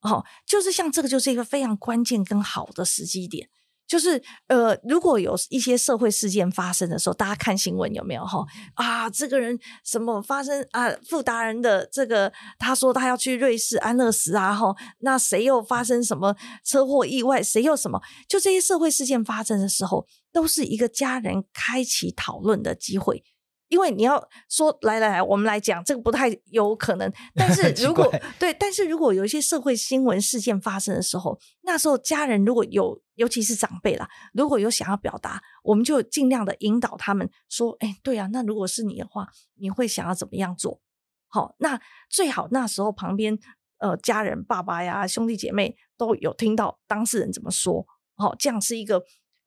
[0.01, 3.49] 哦，就是像这个就是一个非常关键跟好的时机点。
[3.91, 8.45] 就是呃，如果有一些社会事件发生的时候，大家看新闻有没有哈？
[8.75, 10.89] 啊，这个人什么发生啊？
[11.09, 17.43] 富达人的这个，他说他要去瑞士安乐死啊，哈，那谁又发生什么车祸意外？
[17.43, 17.99] 谁又什么？
[18.29, 23.25] 就这些社会事件发生的时候，都是一个家人开启讨论的机会。
[23.71, 27.09] 因为你要说来来来，我们来讲这个不太有可能。
[27.33, 28.05] 但是 如果
[28.37, 40.81] 对，但是如果有一些社会新闻事件发生的时候，那时候家人如果有，尤其是长辈啦，如果有想要表达，我们就尽量的引导他们说：“哎，对啊，那如果是你的话，你会想要怎么样做？”
[41.29, 41.79] 好，那
[42.09, 43.39] 最好那时候旁边
[43.77, 47.87] 呃家人爸爸呀兄弟姐妹都有听到当事人怎么说。
[48.17, 49.01] 好，这样是一个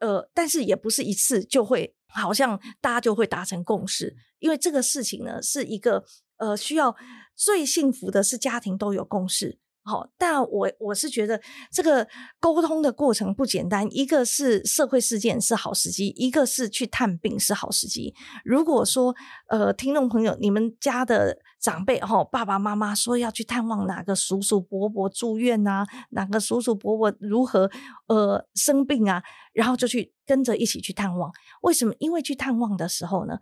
[0.04, 1.94] 呃，但是也不是一次就会。
[2.16, 6.04] 好像大家就会达成共识，因为这个事情呢是一个
[6.36, 6.94] 呃需要
[7.34, 9.58] 最幸福的是家庭都有共识。
[9.82, 12.06] 好，但我我是觉得这个
[12.38, 13.88] 沟通的过程不简单。
[13.90, 18.14] 一个是社会事件是好时机，一个是去探病是好时机。
[18.44, 19.12] 如果说
[19.48, 27.70] 呃，听众朋友，你们家的长辈哈、哦，爸爸妈妈说要去探望哪个叔叔伯伯住院啊，哪个叔叔伯伯如何
[28.06, 29.22] 呃生病啊，
[29.54, 31.32] 然后就去跟着一起去探望。
[31.62, 31.94] 为什么？
[31.98, 33.38] 因为去探望的时候呢，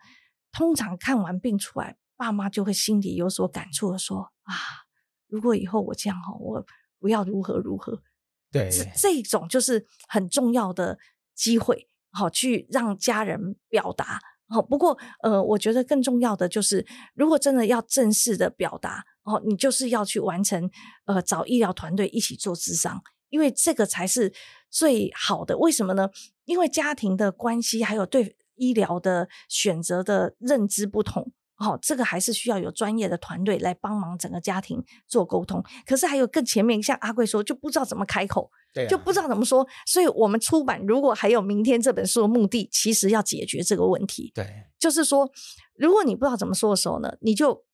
[0.52, 4.54] 通常看完病出来，爸妈就会心里有所感触的说啊。
[5.26, 6.64] 如果以后我这样哈，我
[7.00, 8.00] 不要如何如何，
[8.52, 10.96] 对，这这种就是很重要的
[11.34, 14.20] 机会，好去让家人表达。
[14.52, 20.70] 好，不过呃，我觉得更重要的就是，如果真的要正式的表达，哦，你就是要去完成，
[21.06, 24.32] 呃，找医疗团队一起做智商，因为这个才是
[24.68, 25.56] 最好的。
[25.56, 26.10] 为什么呢？
[26.44, 31.32] 因为家庭的关系还有对医疗的选择的认知不同。
[31.62, 35.62] 好，这个还是需要有专业的团队来帮忙整个家庭做沟通。
[35.86, 39.66] 可是还有更前面，像阿贵说，就不知道怎么开口，对啊，就不知道怎么说。
[39.86, 44.32] 所以我们出版如果还有明天这本书的目的，其实要解决这个问题。
[44.34, 45.30] 对，就是说，
[45.76, 47.64] 如果你不知道怎么说的时候呢，你就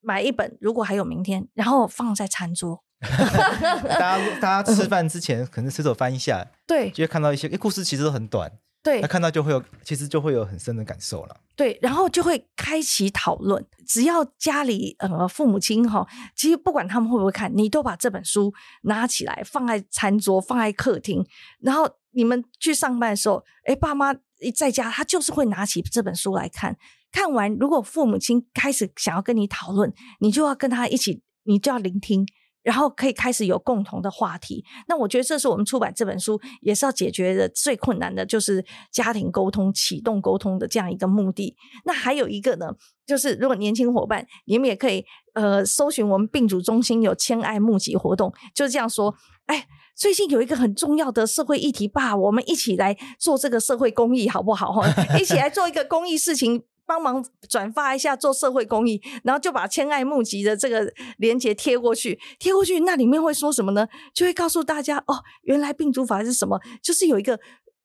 [0.00, 0.58] 买一本。
[0.60, 7.48] 如果还有明天，然后放在餐桌， 大家大家吃饭之前可能随手翻一下，对，就会看到一些。
[7.48, 8.50] 诶，故事其实都很短。
[8.86, 11.36] 对，他看到就会有，其实就会有很深的感受了。
[11.56, 13.66] 对，然后就会开启讨论。
[13.84, 21.26] 只要家里呃父母亲哈，其实不管他们会不会看，你都把这本书拿起来放在餐桌，放在客厅。
[21.58, 26.76] 然后你们去上班的时候，哎，爸妈一在家，他就是会拿起这本书来看。
[27.10, 32.24] 看完，如果父母亲开始想要跟你讨论，你就要跟他一起，你就要聆听。
[32.66, 34.64] 然后可以开始有共同的话题。
[34.88, 41.54] 那我觉得这是我们出版这本书也是要解决的最困难的，就是家庭沟通、启动沟通的这样一个目的。
[41.84, 42.72] 那还有一个呢，
[43.06, 49.14] 就是如果年轻伙伴，你们也可以呃搜寻我们病主中心有谦爱募集活动，就是这样说，
[49.46, 49.68] 哎。
[49.98, 54.70] 最近有一个很重要的社会议题吧，我们一起来做这个社会公益，好不好？
[55.18, 63.88] 一起来做一个公益事情，帮忙转发一下，做社会公益，然后就把千爱募集的这个链接贴过去，贴过去，那里面会说什么呢？
[64.14, 67.40] 就会告诉大家哦，原来病毒法是什么，就是有一个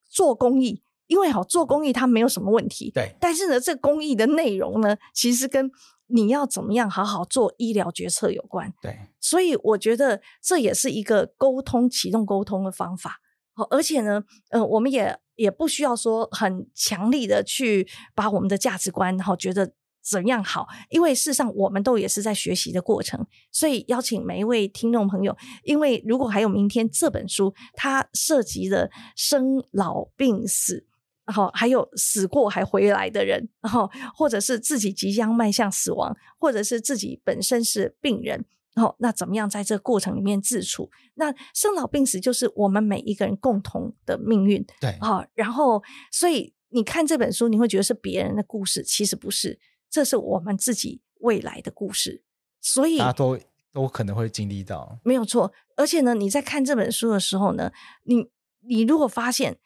[0.10, 5.72] 做公益，因为好做公益它没有什么问题，对，但是呢，这个公益的内容呢，其实跟
[6.08, 13.20] 你要怎么样好好做医疗决策有关，对，所以我觉得这也是一个沟通启动沟通的方法。
[13.54, 23.26] 好，而且呢，呃，我们也也不需要说很强力的去把我们的价值观，然后觉得怎样好，因为事实上我们都也是在学习的过程。
[23.52, 30.88] 所以邀请每一位听众朋友，因为如果还有明天这本书，它涉及了生老病死。
[31.24, 40.90] 然后还有死过还回来的人，然后或者是自己即将迈向死亡，或者是自己本身是病人，然后那怎么样在这个过程里面自处？
[41.16, 45.26] 那生老病死就是我们每一个人共同的命运，对啊。
[45.34, 52.24] 然后所以你看这本书，你会觉得是别人的故事，其实不是，这是我们自己未来的故事。
[52.60, 53.40] 所以大家都
[53.72, 55.52] 都可能会经历到，没有错。
[55.76, 57.72] 而且呢，你在看这本书的时候呢，
[58.04, 58.28] 你
[58.62, 59.58] 你如果发现。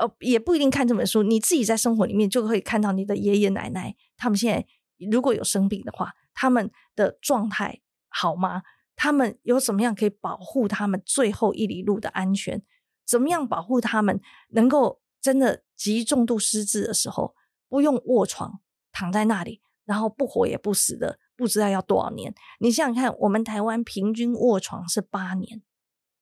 [0.00, 4.64] 呃，也不一定看这本书，你自己在生活里面就可以看到你的爷爷奶奶，他们现在
[5.10, 8.62] 如果有生病的话，他们的状态好吗？
[8.96, 12.62] 他们有怎么样可以保护他们最后一里路的安全？
[13.06, 17.34] 怎么样保护他们能够真的极重度失智的时候
[17.68, 18.60] 不用卧床
[18.92, 22.34] 躺在那里，然后不活也不死的，不知道要多少年？
[22.60, 25.62] 你想想看，我们台湾平均卧床是八年，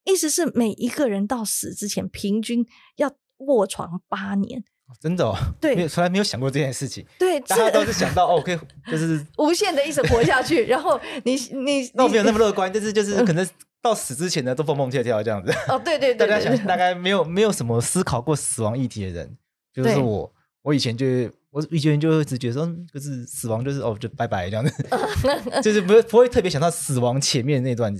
[0.05, 3.16] 意思是每一个人到死之前平均要。
[3.40, 4.64] 卧床八年，
[5.01, 7.05] 真的哦，对，从来没有想过这件事情。
[7.18, 8.59] 对，大家都是想到哦，可以
[8.90, 10.64] 就是无限的一直活下去。
[10.66, 13.46] 然后你你 那我没有那么乐观，就是就是可能
[13.83, 15.53] 到死之前呢都蹦蹦跳跳这样子。
[15.68, 19.37] 哦，对对对， 大家想大概没有没有什么思考过死亡议题的人，
[19.75, 21.05] 就是我，我以前就
[21.51, 24.72] 我以前就一直觉得说，就是死亡就是哦就拜拜这样子，
[25.62, 27.94] 就是不会不会特别想到死亡前面那段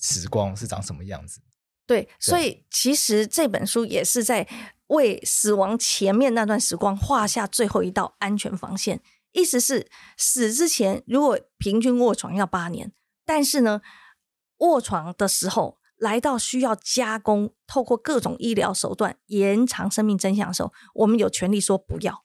[0.00, 1.40] 时光是长什么样子。
[1.86, 4.46] 对，所以其实这本书也是在。
[4.88, 9.00] 为死亡前面那段时光画下最后一道安全防线，
[9.32, 12.92] 意思是死之前如果平均卧床要八年，
[13.24, 13.80] 但是呢，
[14.58, 22.22] 卧床的时候来到需要加工，透过各种医疗手段延长生命真相的时候，我们有权利说不要。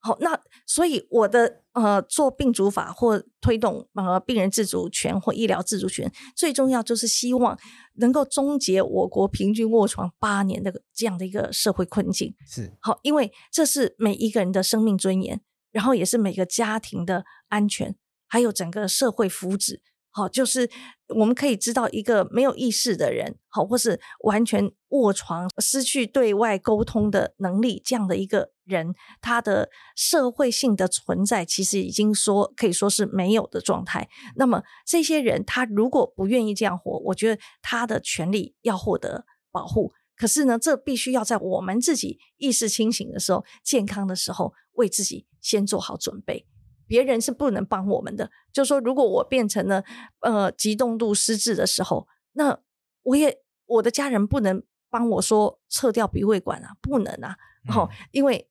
[0.00, 7.58] 好，那所以我的呃做病主法或推动呃病人自主权或医疗自主权，最重要就是希望
[7.94, 12.34] 能够终结我国平均卧床八年的这样的一个社会困境。
[12.46, 15.40] 是好，因为这是每一个人的生命尊严，
[15.72, 17.96] 然后也是每个家庭的安全，
[18.28, 19.80] 还有整个社会福祉。
[20.18, 20.68] 好，就是
[21.14, 34.08] 我们可以知道一个没有意识的人，好，或是完全卧床、失去对外沟通的能力这样的一个人，他的社会性的存在其实已经说可以说是没有的状态。
[34.34, 39.92] 那么这些人，他如果不愿意这样活，我觉得他的权利要获得保护。
[40.16, 46.44] 可是呢，这必须要在我们自己意识清醒的时候、健康的时候，为自己先做好准备。
[46.88, 48.28] 别人是不能帮我们的。
[48.52, 49.84] 就说如果我变成了
[50.22, 52.58] 呃极重度失智的时候，那
[53.02, 57.36] 我也我的家人不能帮我说撤掉鼻胃管啊，不能啊。
[57.62, 58.48] 然后、嗯、因为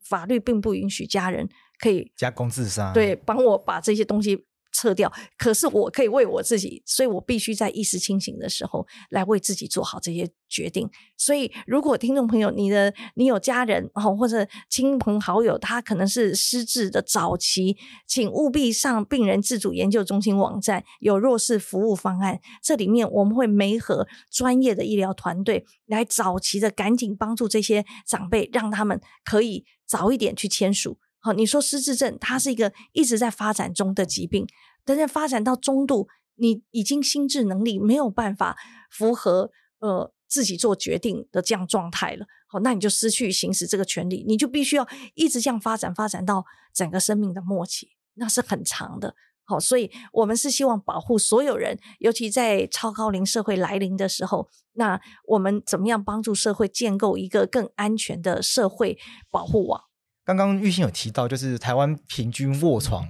[0.00, 4.46] 法律并不允许家人可以加工自杀，对，帮我把这些东西。
[4.72, 10.88] 撤掉，可是我可以为我自己，所以我必须在意识清醒的时候来为自己做好这些决定。
[11.16, 30.98] 所以，如果听众朋友你的你有家人哦，或者亲朋好友，他可能是失智的早期，请务必上病人自主研究中心网站，有弱势服务方案，这里面我们会媒合专业的医疗团队来早期的赶紧帮助这些长辈，让他们可以早一点去签署。
[31.24, 34.44] 好，你说失智症，它是一个一直在发展中的疾病，
[34.84, 38.56] 但是发展到中度，你已经心智能力没有办法
[38.90, 42.26] 符合呃自己做决定的这样状态了。
[42.48, 46.44] 好，那你就失去行使这个权利，你就必须要一直这样发展，发展到
[46.74, 49.14] 整个生命的末期，那是很长的。
[49.44, 58.98] 好，所以我们是希望保护所有人，尤其在超高龄社会来临的时候，那我们怎么样帮助社会建构一个更安全的社会
[59.30, 59.84] 保护网？
[60.24, 63.08] 刚刚玉欣有提到，就是台湾平均卧床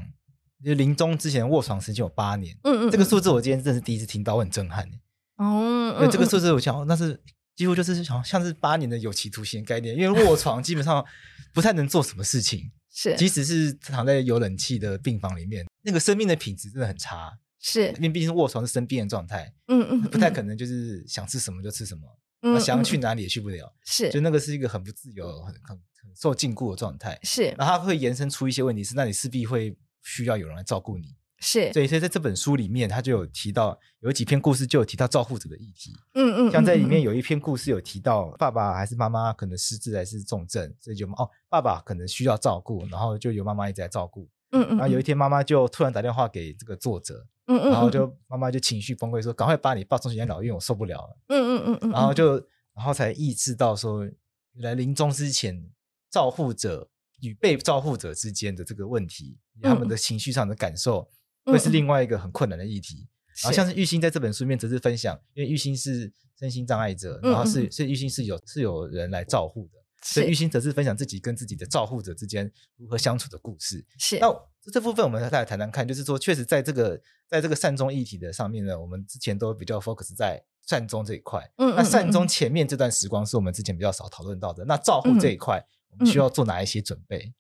[0.65, 2.57] 就临终之前卧床时间有八年。
[2.63, 4.89] 嗯嗯，这个数字我今天真的是第一次听到，我很震撼。
[5.37, 7.21] 哦，对，这个数字我想，那是
[7.57, 11.05] 几乎就是像像是八年的有期徒刑概念，因为卧床基本上
[11.53, 17.33] 不太能做什么事情，是，即使是躺在有冷气的病房里面，那个生命的品质真的很差。
[17.65, 22.03] 是，因为毕竟卧床是生病的状态，嗯嗯，不太可能就是想吃什么就吃什么，
[22.43, 27.19] 嗯，想要去哪里也去不了，是，就那个是一个很不自由、很很很受禁锢的状态。
[27.23, 31.15] 是，然后它会延伸出一些问题，是那你势必会需要有人来照顾你。
[31.45, 35.93] 是，所以，所以在这本书里面，他就有提到有几篇故事，就有提到照护者的议题。
[36.15, 44.29] 嗯嗯，像在里面有一篇故事有提到，爸爸还是妈妈可能失智还是重症，所以就哦，爸爸可能需要照顾，然后就由妈妈一直在照顾。
[44.53, 52.35] 嗯嗯，然后有一天妈妈就突然打电话给这个作者，嗯嗯，然后就妈妈就情绪崩溃说：“赶快把你抱送去养老院，我受不了了。”嗯嗯嗯嗯，然后就
[52.75, 54.15] 然后才意识到说，原
[54.63, 55.71] 来临终之前，
[56.11, 56.91] 照护者
[57.21, 61.11] 与被照护者之间的这个问题，他们的情绪上的感受。
[61.45, 63.75] 会是另外一个很困难的议题，嗯、然后像是。
[63.75, 69.73] 玉兴在这本书里面则是分享，因为玉兴是身心障碍者，然后是所以玉兴是有是有人来照护的，
[70.05, 73.85] 所以玉兴则是分享自己跟自己的照护者之间如何相处的故事。
[73.99, 74.29] 是，那
[74.71, 87.33] 这部分我们再来谈谈看，就是说确实在这个在这个善终议题的上面呢，我们之前都比较 focus 在善终这一块，嗯，那善终前面这段时光是我们之前比较少讨论到的，那照护这一块我们需要做哪一些准备？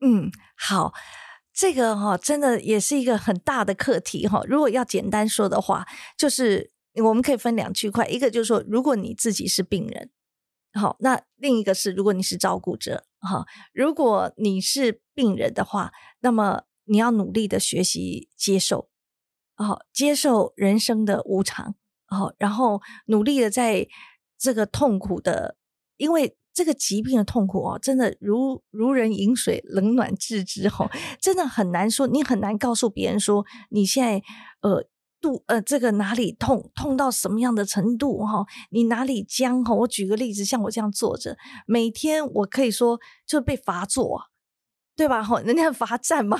[0.00, 0.92] 嗯，好。
[1.52, 4.40] 这个哈，真的也是一个很大的课题哈。
[4.46, 5.84] 如果要简单说的话，
[6.16, 6.70] 就是
[7.02, 10.10] 我们可以分两区块，一个就是说，如果你自己是病人，
[10.72, 18.90] 好，那另一个是如果你是照顾者，哈，如果你是病人的话，那么你要努力的学习接受，
[19.54, 21.74] 好，接受人生的无常，
[22.06, 23.86] 好，然后努力的在
[24.36, 25.56] 这个痛苦的，
[25.96, 26.36] 因为。
[26.52, 34.22] 这个疾病的痛苦哦，真的如如人饮水，冷暖自知哦，真的很难说，你很难告诉别人说你现在
[34.60, 34.84] 呃
[35.20, 38.44] 肚呃这个哪里痛，痛到什么样的程度哈？
[38.70, 39.72] 你哪里僵哈？
[39.72, 44.29] 我举个例子，像我这样坐着，每天我可以说就被罚坐，
[45.00, 45.22] 对吧？
[45.22, 46.36] 哈，人家罚站嘛，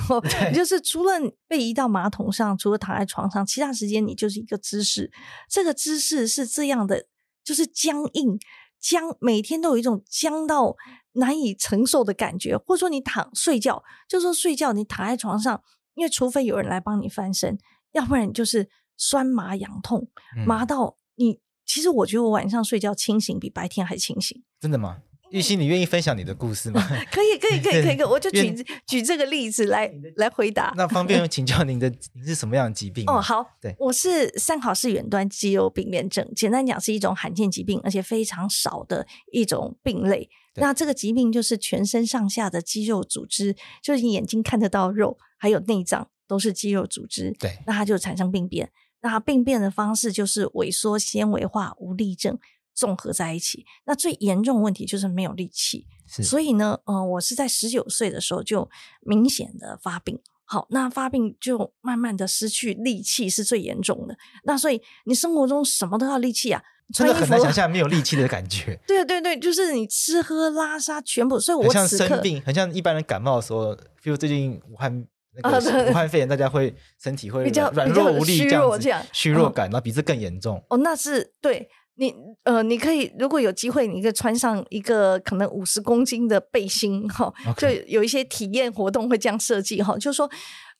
[0.50, 1.14] 你就是除了
[1.48, 5.10] 被移到马桶上，除了躺在床上，其他时间你就是一个姿势，
[5.48, 7.06] 这个姿势是这样的，
[7.42, 8.38] 就是僵硬。
[8.78, 10.76] 僵，每天都有一种僵到
[11.12, 15.62] 难以承受的感觉，或者说你躺睡觉，就说睡觉你躺在床上，
[15.94, 17.58] 因为除非有人来帮你翻身，
[17.92, 20.06] 要不然你就是酸麻痒痛，
[20.46, 21.32] 麻到你。
[21.32, 24.42] 嗯、其实我觉得我晚上睡觉清醒比白天还清醒。
[24.60, 24.98] 真的吗？
[25.30, 26.80] 玉溪，你愿意分享你的故事吗？
[27.10, 28.06] 可以，可以，可以，可以，可以。
[28.06, 28.52] 我就举
[28.86, 30.72] 举这个例子来来回答。
[30.76, 33.04] 那方便请教您的， 您是什么样的疾病？
[33.06, 40.28] 哦，好，对，我是三好氏远端肌肉病变症，简单讲是一种罕见疾病，而且非常少的一种病类。
[40.56, 47.34] 那这个疾病就是全身上下的肌肉组织，就是你眼睛看得到肉，还有内脏都是肌肉组织。
[47.38, 48.70] 对，那它就产生病变。
[49.02, 52.36] 那它病变的方式就是萎缩、纤维化、无力症。
[52.80, 55.86] 综合在一起，那最严重的问题就是没有力气。
[56.06, 58.70] 所以呢，呃，我是在十九岁的时候就
[59.02, 60.18] 明显的发病。
[60.46, 64.16] 好，那发病就慢慢的失去力气是最严重的。
[64.44, 66.62] 那所以你生活中什么都要力气啊，
[66.94, 68.80] 真的很难想象没有力气的感觉。
[68.86, 71.38] 对对对，就是你吃喝拉撒全部。
[71.38, 75.06] 所以我很像生病，很像一般人感冒的时候，比如最近武汉
[75.36, 80.60] 那个武汉肺炎，大家会身体会比较软弱无力这样子，虚弱感，然后比这更严重。
[80.70, 81.68] 哦，那是对。
[82.00, 90.28] 你呃，你可以如果有机会，你可以穿上一个可能五十公斤的背心哈.就有一些体验活动会这样设计哈，就是说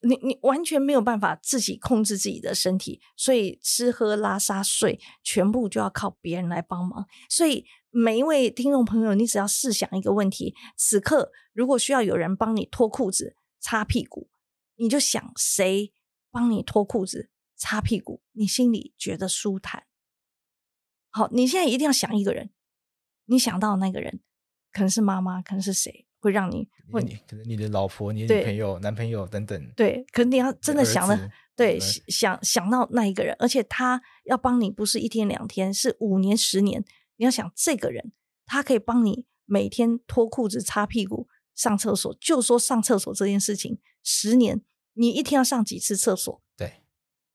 [0.00, 7.04] 你你完全没有办法自己控制自己的身体，所以吃喝拉撒睡全部就要靠别人来帮忙。
[7.28, 14.30] 所以每一位听众朋友，你只要试想一个问题：此刻如果需要有人帮你脱裤子、擦屁股，
[14.76, 15.92] 你就想谁
[16.30, 19.82] 帮你脱裤子、擦屁股，你心里觉得舒坦。
[21.10, 22.50] 好，你现在一定要想一个人，
[23.26, 24.20] 你想到那个人，
[24.72, 29.72] 可能是妈妈，可能是谁，会让你问你，可能你的老婆、你的女朋友、男朋友等等。
[29.76, 36.84] 对，可能你要真的想的，对，想想到那一个人，而且他要帮你，不是一天两天，是五年、十年。
[37.16, 38.12] 你要想这个人，
[38.46, 44.62] 他可以帮你每天脱裤子、擦屁股、上厕所，就说上厕所这件事情，十年，
[44.94, 46.40] 你一天要上几次厕所？
[46.56, 46.82] 对，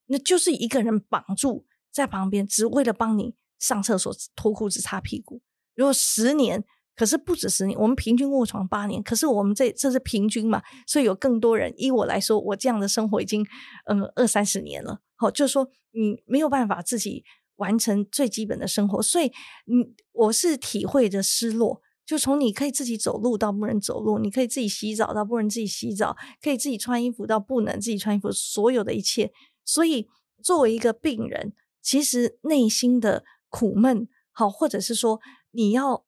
[0.06, 3.36] 那就是一个人绑住在旁边，只为了帮你。
[3.60, 5.42] 上厕所脱裤子擦屁股，
[5.76, 6.64] 如果十年，
[6.96, 11.74] 可是不止十年，我们平均卧床八年，可是我们这这是平均嘛，所以有更多人。
[11.78, 13.46] 依我来说，我这样的生活已经
[13.86, 15.02] 嗯二三十年了。
[15.16, 17.24] 好，就是说你没有办法自己
[17.56, 29.32] 完成最基本的生活，所以嗯，我是体会着失落，就从你可以自己走路到不能走路，你可以自己洗澡到不能自己洗澡，可以自己穿衣服到不能自己穿衣服，所有的一切。
[29.66, 30.08] 所以，
[30.44, 33.24] 作为一个病人，其实内心的
[33.56, 36.06] 苦闷，好，或者是说你要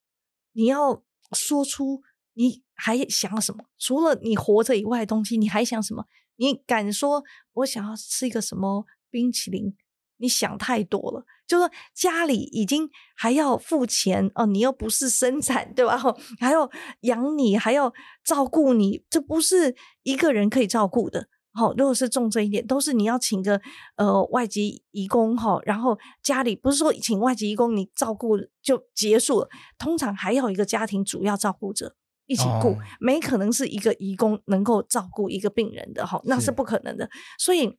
[0.51, 2.01] 你要说出
[2.33, 6.05] 你还想要什么，除了你活着以外的东西，你还想什么？
[6.35, 7.23] 你敢说
[7.53, 9.77] 我想要吃一个什么冰淇淋？
[10.17, 15.97] 你想太多了，就说家里已经还要付钱哦，你又不是生产，对吧？
[16.41, 16.69] 还要
[17.01, 17.93] 养你，还要
[18.25, 19.73] 照顾你，这不是
[20.03, 21.29] 一个人可以照顾的。
[21.57, 23.59] 好，如果是重症一点，都是你要请个
[23.95, 29.49] 呃外籍移工哈，然后家里不是说请外籍移工你照顾就结束了，
[29.79, 31.95] 通常还要一个家庭主要照顾者
[32.27, 37.77] 一起顾，哦、没可能是一个移工能够照顾一个病人的哈，那是不可能的，所以。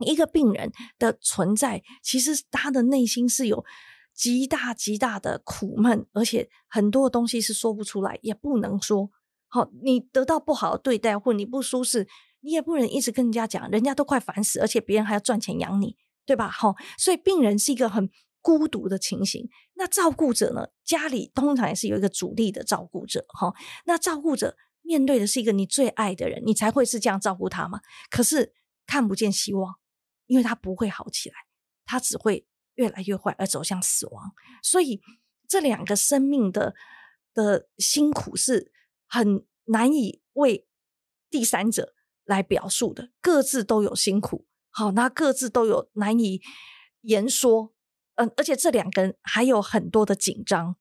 [0.00, 3.64] 一个病人的存在，其实他的内心是有
[4.12, 9.08] 极大极大的苦闷，而且很多东西是说不出来，也不能说。
[9.46, 12.08] 好，你得到不好的对待，或你不舒适，
[12.44, 16.48] 你也不能一直跟人家讲，人家都快烦死，而且别人还要赚钱养你，对吧？
[16.48, 19.48] 好，所以病人是一个很孤独的情形。
[19.74, 20.68] 那照顾者呢？
[20.84, 23.24] 家里通常也是有一个主力的照顾者。
[23.28, 23.54] 哈，
[23.86, 27.80] 那照顾者面对的是一个你最爱的人，你才会是这样照顾他嘛。
[28.10, 28.52] 可是
[28.86, 29.74] 看不见希望。
[30.26, 31.34] 因为他不会好起来，
[31.84, 34.32] 他只会越来越坏，而走向死亡。
[34.62, 35.02] 所以
[35.46, 36.74] 这两个生命的
[37.34, 38.72] 的辛苦是
[39.06, 40.66] 很难以为
[41.28, 41.92] 第三者
[42.24, 44.46] 来表述的，各自都有辛苦。
[44.70, 46.40] 好，那各自都有难以
[47.02, 47.72] 言说。
[48.16, 50.76] 嗯，而且这两个人还有很多的紧张。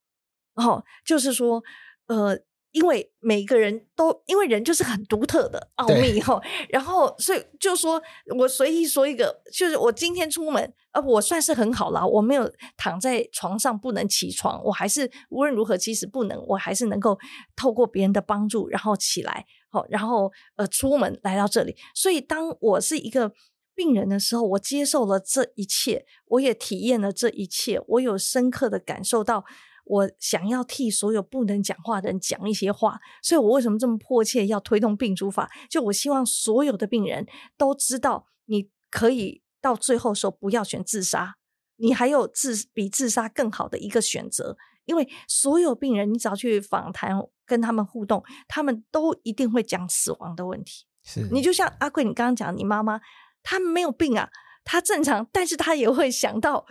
[0.55, 1.63] 哦，就是说，
[2.07, 2.39] 呃。
[2.73, 8.01] 因为每个人都，因为人就是很独特的奥秘哈，然后所以就说
[8.39, 17.19] 我随意说一个，就是我今天出门，呃，我算是很好了，我没有躺在床上不能起床，我还是无论如何，即使不能，我还是能够
[17.55, 21.75] 透过别人的帮助，然后起来，好，然后呃出门来到这里。
[21.93, 23.33] 所以当我是一个
[23.75, 29.43] 病人的时候，我接受了这一切，我也体验了这一切，我有深刻的感受到。
[29.85, 35.51] 我想要替所有不能讲话的人讲一些话，所以我为什么这么迫切要推动病主法？
[35.69, 41.35] 就我希望所有的病人都知道，你可以到最后说不要选自杀，
[41.75, 44.55] 你还有自比自杀更好的一个选择。
[44.85, 47.11] 因为所有病人，你只要去访谈
[47.45, 50.85] 跟他们互动，他们都一定会讲死亡的问题。
[51.03, 52.99] 是你就像阿贵，你刚刚讲你妈妈，
[53.41, 54.29] 她没有病啊，
[54.63, 56.65] 她正常，但是她也会想到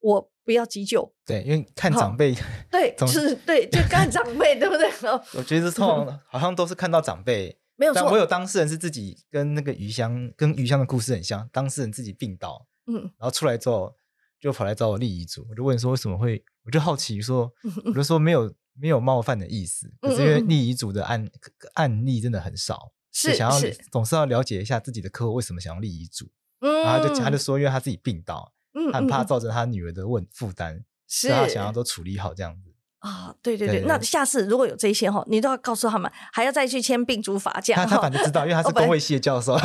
[0.00, 0.32] 我。
[0.46, 2.32] 不要急救，对，因为看长辈，
[2.70, 4.88] 对，是，对，就看长辈，对不对？
[5.36, 8.00] 我觉得通常好像都是看到长辈，没有错。
[8.00, 13.92] 但我有当事人是自己跟那个余香，跟余香的故事很像，当事人自己病倒，嗯，然后出来之后
[14.38, 17.50] 就跑来找我立遗嘱，我就问说为什么会，我就好奇说，
[17.86, 21.26] 我就说没有没有冒犯的意思，可是因为立遗嘱的案
[21.74, 23.58] 案例真的很少，是想要
[23.90, 26.28] 总是要了解一下自己的客户为什么想要立遗嘱，
[26.60, 28.52] 嗯，然后他就他就说因为他自己病倒。
[28.92, 33.36] 很怕造成他女儿的问负担，是他想要都处理好这样子啊、哦。
[33.40, 37.82] 对对对，对对对，那下次如果有这些哈，你都要告诉他们，还要再去签病主法这样。
[37.82, 39.56] 他他反正知道，因为他是公卫系的教授，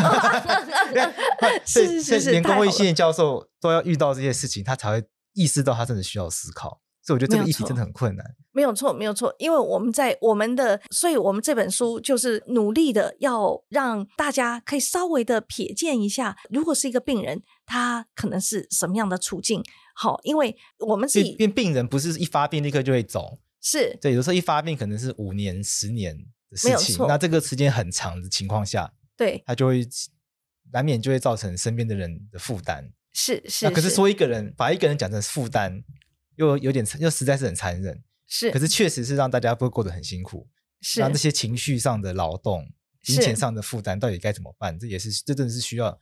[1.67, 6.79] 是是是，连公卫系的教授都要遇到这些事情，他才会意识到他真的需要思考。
[7.03, 8.25] 所以我觉得这个议题真的很困难。
[8.51, 19.63] 没有错，没有错，因为我们在我们的，所以我们这本书就是努力的要让大家可以稍微的瞥见一下，如果是一个病人，他可能是什么样的处境。
[19.95, 26.15] 好，因为我们自己病病人不是一发病立刻就会走，是对，有时候一发病可能是五年、十年
[26.49, 29.87] 的事情，那这个时间很长的情况下，对，他就会
[30.71, 32.91] 难免就会造成身边的人的负担。
[33.13, 35.83] 是是，那可是说一个人把一个人讲成负担。
[36.41, 40.47] 又有点又实在是很残忍，是，可是确实是让大家不会过得很辛苦，
[40.81, 42.65] 是，让这些情绪上的劳动、
[43.03, 44.77] 金钱上的负担到底该怎么办？
[44.79, 45.97] 这也是这真的是需要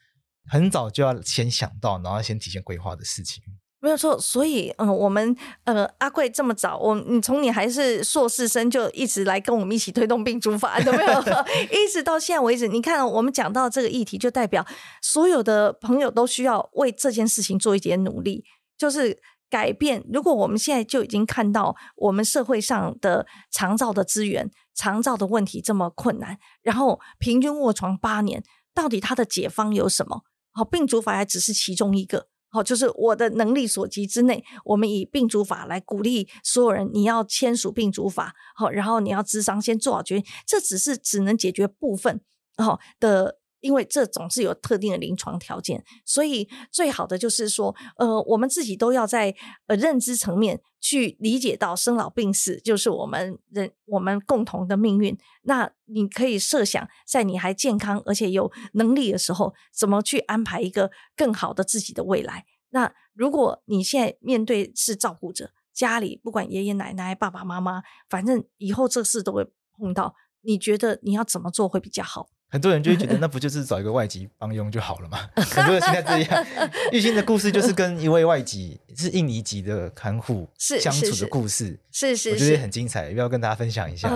[0.50, 3.44] 很早就要先想到，然后先提前规划的事情。
[3.82, 11.22] 没有错，所以嗯，我们呃阿贵这么早，我你从你还是硕士生就一直来跟我们一起推动病主法，有没有？
[11.72, 14.66] 一直到现在为止，你看我们讲到这个议题，就代表
[15.02, 18.46] 所有的朋友都需要为这件事情做一点努力，
[18.78, 19.20] 就是。
[19.50, 20.06] 改变。
[20.12, 28.44] 如果我们现在就已经看到我们社会上的长照的资源、长照的问题这么困难，然后平均卧床八年，
[28.74, 30.22] 到底它的解方有什么？
[30.52, 32.28] 好，病主法还只是其中一个。
[32.52, 38.34] 好，就是我的能力所及之内，我们以病主法来鼓励所有人，你要签署病主法。
[38.56, 42.22] 好，然后你要智商先做好决定，这只是只能解决部分
[42.58, 49.36] 好的因为这总是有特定的临床条件，所以最好的就是说，呃，我们自己都要在
[49.68, 55.18] 呃认知层面去理解到生老病死就是我们人我们共同的命运。
[55.44, 62.46] 那你可以设想，在你还健康而且有能力的时候，怎么去安排一个更好的自己的未来？
[62.70, 69.46] 那如果你现在面对是照顾者，家里不管爷爷奶奶、爸爸妈妈，反正以后这事都会
[69.78, 72.30] 碰到，你觉得你要怎么做会比较好？
[72.50, 75.20] 很多人就会觉得， 那不就是找一个外籍帮佣就好了嘛？
[75.36, 76.46] 很多人现在这样。
[76.92, 84.10] 玉欣的故事就是跟一位外籍是印尼籍的看护相处的故事，是是，我觉得也很精彩，要不要跟大家分享一下？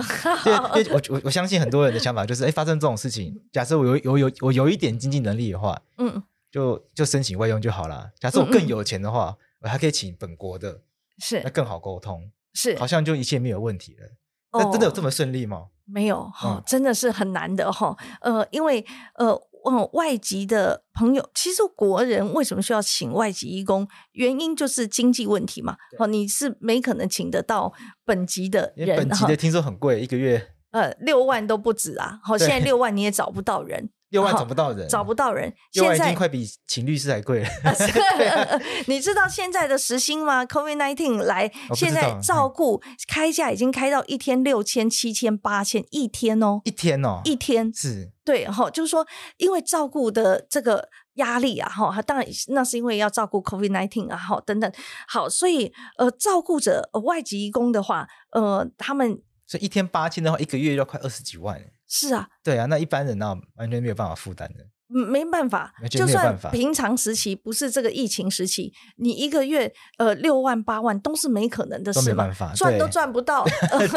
[0.44, 8.10] 因为因为我我我相信很多人的想法就是，哎、欸，发生这种事情，假设我有有有我有一点经济能力的话，嗯，就就申请外佣就好了。
[8.18, 10.80] 假设我更有钱的话，我还可以请本国的，
[11.18, 14.08] 是那更好沟通，是好像就一切没有问题了。
[14.54, 15.66] 那真的有这么顺利吗？
[15.86, 17.96] 没有哈，真的是很难的哈。
[18.20, 18.84] 呃，因为
[19.16, 19.38] 呃，
[19.92, 23.86] 外籍的朋友，其实国人为什么需要请外籍义工？
[24.12, 25.76] 原因就是经济问题嘛。
[25.98, 27.72] 哦，你是没可能请得到
[28.04, 32.20] 本籍的人，本籍的听说很贵，一个月呃六万都不止啊。
[32.22, 33.90] 好，现在六万你也找不到人。
[34.14, 35.52] 六万找不到人，找不到人。
[35.72, 37.48] 现在已经快比请律师还贵了。
[37.64, 49.04] 啊、你知道现在的时薪吗？COVID nineteen 来，现在照顾开价已经开到一天六千、七千、八千一天哦，一天哦，一天是对哈，就是说，
[49.38, 54.72] 因为照顾的这个压力啊，哈，当然那是因为要照顾 COVID nineteen 啊，哈，等等，
[55.08, 61.60] 好，所以呃，照顾者外籍移工的话，呃，他们所以一天八千的话，一个月要快二十几万。
[61.96, 64.64] 是啊，对啊，那一般人呢，完全没有办法负担的。
[64.92, 73.46] 嗯，没办法，就算平常时期不是这个疫情时期，你一个月呃六万八万都是没可能的事，都没办法，赚都赚不到。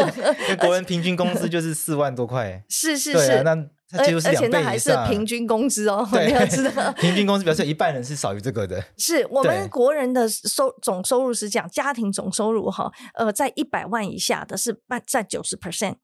[0.61, 8.83] 国人平均工资就是四万多块， 是是是，啊、那而且那还是平均工资哦， 你要知道，平均工资表示一半人是少于这个的。
[8.97, 15.95] 是我们国人的收总收入是讲家庭总收入哈，呃，在一百万以下的是占九十 percent。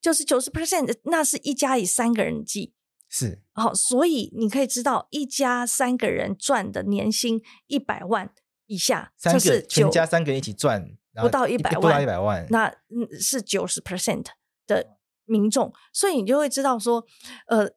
[0.00, 2.72] 就是九十 percent，那是一家以三个人计，
[3.08, 3.42] 是。
[3.52, 8.32] 好，所以你可以知道，一家三个人赚的年薪一百万
[8.66, 12.72] 以下，三个就是全家三个人一起赚不到一百万，不到一百万，那
[13.18, 14.26] 是九十 percent
[14.66, 17.04] 的民众，所以你就会知道说，
[17.48, 17.70] 呃，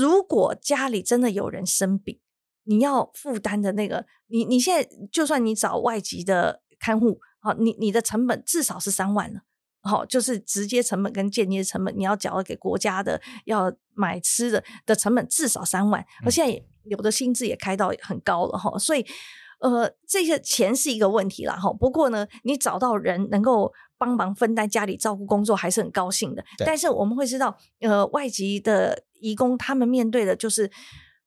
[0.00, 2.20] 如果家里真的有人生病，
[2.64, 9.40] 你要负担的那个，你你现在就算你找外籍的看护，好，你你的成本至少是三万了。
[9.82, 19.04] 好，就是直接成本跟间接成本，你要缴给国家的，要买吃的的成本至少三万，而现在有的薪资也开到很高了哈，所以
[19.60, 21.72] 呃，这些钱是一个问题啦哈。
[21.72, 26.44] 不过呢，你找到人能够帮忙分担家里照顾工作，还是很高兴的。
[26.64, 30.70] 但是我们会知道，呃，外籍的移工他们面对的就是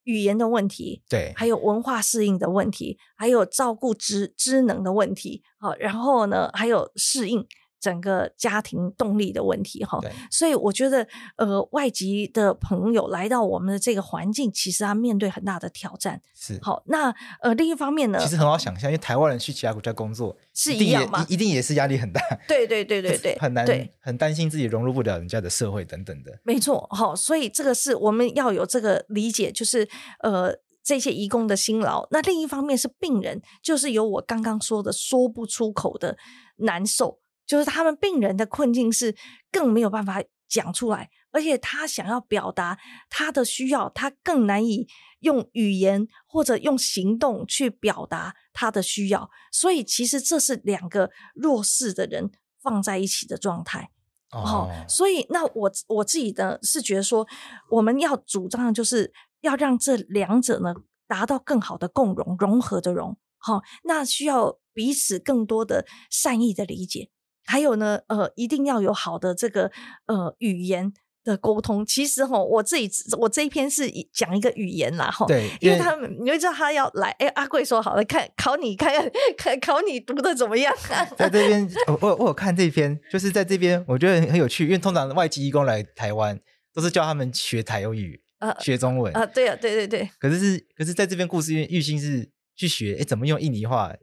[0.04, 7.46] 语言的问题，对，还有文化适应的问题，还有照顾职职能的问题，好，然后呢，还有适应。
[7.86, 10.00] 整个家庭动力的问题哈，
[10.32, 11.08] 所以我觉得
[11.38, 16.20] 呃，外籍的朋友来到我们的这个环境，其实他面对很大的挑战。
[16.34, 21.24] 是好，那呃，另一方面呢，其实很好想象，因为台湾人去其他国家工作是一样吗？
[21.30, 22.20] 一定也是压力很大。
[22.50, 23.64] 对对对对 对，很难，
[24.00, 26.40] 很担心自己融入不了人家的社会等等的。
[26.44, 29.88] 没错，好，所以这个是我们要有这个理解，就是
[30.22, 30.52] 呃，
[30.84, 32.08] 这些移工的辛劳。
[32.10, 36.18] 那另一方面是病人，就是有我刚刚说的说不出口的
[36.58, 37.20] 难受。
[37.46, 39.16] 就是他们病人的困境是
[39.52, 42.78] 更没有办法讲出来，而且他想要表达
[43.10, 44.88] 他的需要，他更难以
[45.20, 52.32] 用语言或者用行动去表达他的需要，所以其实这是两个弱势的人
[52.62, 53.92] 放在一起的状态。
[54.32, 57.28] 哦，所以那我我自己的是觉得说，
[57.70, 60.74] 我们要主张的就是要让这两者呢
[61.08, 63.18] 达到更好的共融、融合的融。
[63.38, 67.10] 好，那需要彼此更多的善意的理解。
[67.46, 69.72] 还有呢，呃，一定要有好的这个
[70.08, 70.92] 呃语言
[71.24, 71.86] 的沟通。
[71.86, 72.90] 其实哈，我自己
[73.20, 78.92] 我这一篇是讲一个语言啦，哈，对，因为他们你会知道他要来，哎，阿贵说好了，看考你看
[79.38, 80.74] 看考你读的怎么样？
[81.18, 86.40] 在这边，我我我有看这篇，就是在这边，我觉得很有趣，因为通常外籍义工来台湾
[86.74, 90.10] 都是叫他们学台语，呃，学中文啊，呃，对啊，对对对。
[90.20, 93.94] 可是是，可是在这边故事，因为玉欣是去学，哎，怎么用印尼话？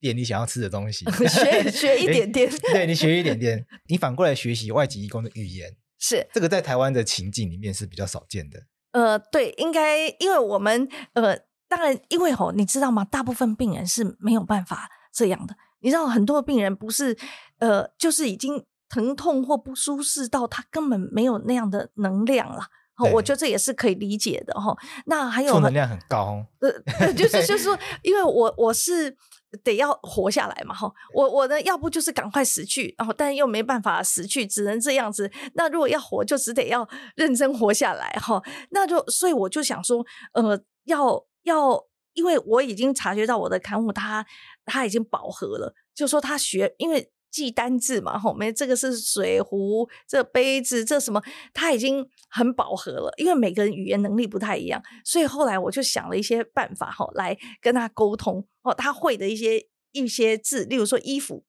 [0.00, 8.64] 点你想要吃的东西， 学学一点点，对，你学一点点，你反过来学习外籍义工的语言， 是这个在台湾的情境里面是比较少见的。
[8.92, 11.38] 呃，对，应该因为我们呃，
[11.68, 13.04] 当然因为吼，你知道吗？
[13.04, 15.54] 大部分病人是没有办法这样的。
[15.80, 17.16] 你知道很多病人不是
[17.58, 22.64] 呃，就是已经疼痛或不舒适到他根本没有那样的能量了。
[23.12, 24.76] 我觉得这也是可以理解的哈。
[25.06, 29.16] 那还有负能量很高，呃，就是就是说， 因为我我是
[29.62, 30.92] 得要活下来嘛哈。
[31.14, 35.30] 我我呢，要不就是赶快死去，然后但又没办法死去，只能这样子。
[35.54, 38.42] 那如果要活，就只得要 认真活下来哈。
[38.70, 41.84] 那就所以我就想说，呃，要要，
[42.14, 44.26] 因为我已经察觉到我的刊物它
[44.64, 47.10] 它已经饱和了，就说他学因为。
[47.30, 51.22] 记单字嘛，吼，没这个是水壶，这杯子，这什么，
[51.54, 53.12] 他已经很饱和了。
[53.16, 58.46] 因为每个人语言能力不太一样，所以后来我就想了一些办法，吼，来跟他沟通。
[58.62, 61.44] 哦，他会的一些一些字，例如说衣服，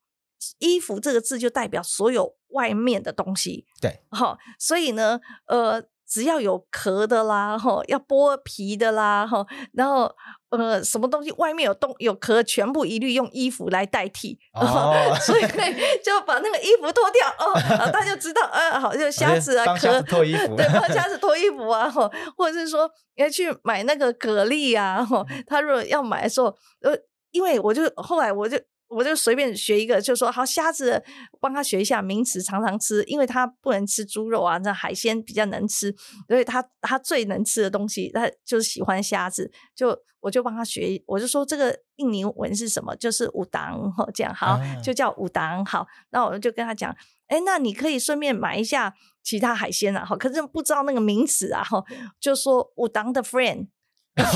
[0.59, 5.83] 衣服这个字就代表所有外面的东西，对，好，所以呢，呃。
[6.11, 10.13] 只要有壳的啦，哈，要剥皮的啦，哈，然后
[10.49, 15.41] 呃，什么东西外面有洞有壳，全部一律用衣服来代替，哦、所以
[16.03, 26.47] 就把那个衣服脱掉，哦，他就知道，呃，好，就虾子啊，壳脱衣服，对，帮虾子脱衣服啊，哈，或者是说要去买那个蛤蜊啊，哈，他如果要买的时候，
[26.81, 26.91] 呃，
[27.31, 28.59] 因为我就后来我就。
[28.91, 31.01] 我就随便学一个，就说好虾子，
[31.39, 35.95] 帮他学一下名词，常常吃，因为他不能吃猪肉啊，那海鲜比较能吃，
[36.27, 46.93] 所以他他最能吃的东西，他就是喜欢虾子，就我就帮他学，我就说这个印尼文是什么，就是武当，吼，这样好，就叫武当，好，那我就跟他讲，
[47.27, 51.81] 哎，那你可以顺便买一下其他海鲜啊，好，可是不知道那个名词啊，哈，
[52.19, 53.67] 就说武当的 friend。
[54.17, 54.27] 他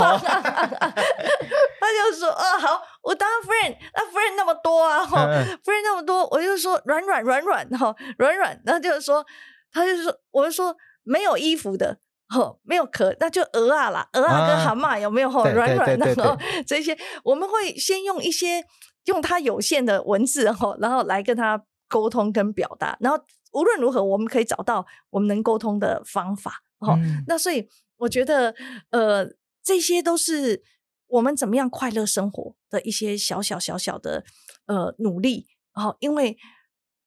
[1.92, 5.26] 就说：“哦，好，我当 friend，那 friend 那么多啊，哈
[5.64, 8.60] ，friend 那么多，我就说软软软软哈，软软。
[8.66, 9.26] 然后就是说，
[9.72, 15.30] 他就说，我就说没有衣服的，哈，没有壳，那就鹅啊啦，鹅啊跟蛤蟆有没有？
[15.30, 16.38] 哈，软软的，哈
[16.68, 18.66] 这些我们会先用一些
[19.06, 22.98] 用它有限的文字，哈，然后来跟他沟通跟表达。
[23.00, 27.24] 然后无论如何，我们可以找到我们能沟通的方法，哈、嗯。
[27.28, 28.54] 那所以我觉得，
[28.90, 29.28] 呃。”
[29.66, 30.62] 这些都是
[31.08, 34.24] 我们怎么样快乐生活的一些小小小小的
[34.66, 36.38] 呃努力，好，因为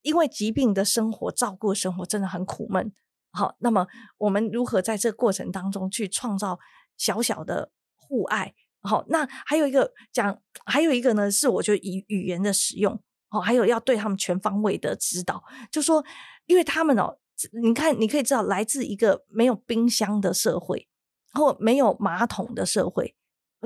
[0.03, 2.93] 因为疾病的生活照顾生活真的很苦闷，
[3.33, 3.87] 好，那么
[4.19, 6.59] 我们如何在这个过程当中去创造
[6.97, 8.55] 小小的互爱？
[8.81, 16.05] 好，那还有一个讲，还有一个呢，是我觉得语语言的使用，好，还有要对他们全方位的指导，就说，
[16.47, 17.19] 因为他们哦，
[17.63, 20.89] 你看，你可以知道，来自一个没有冰箱的社会。
[21.35, 23.15] 或没有马桶的社会，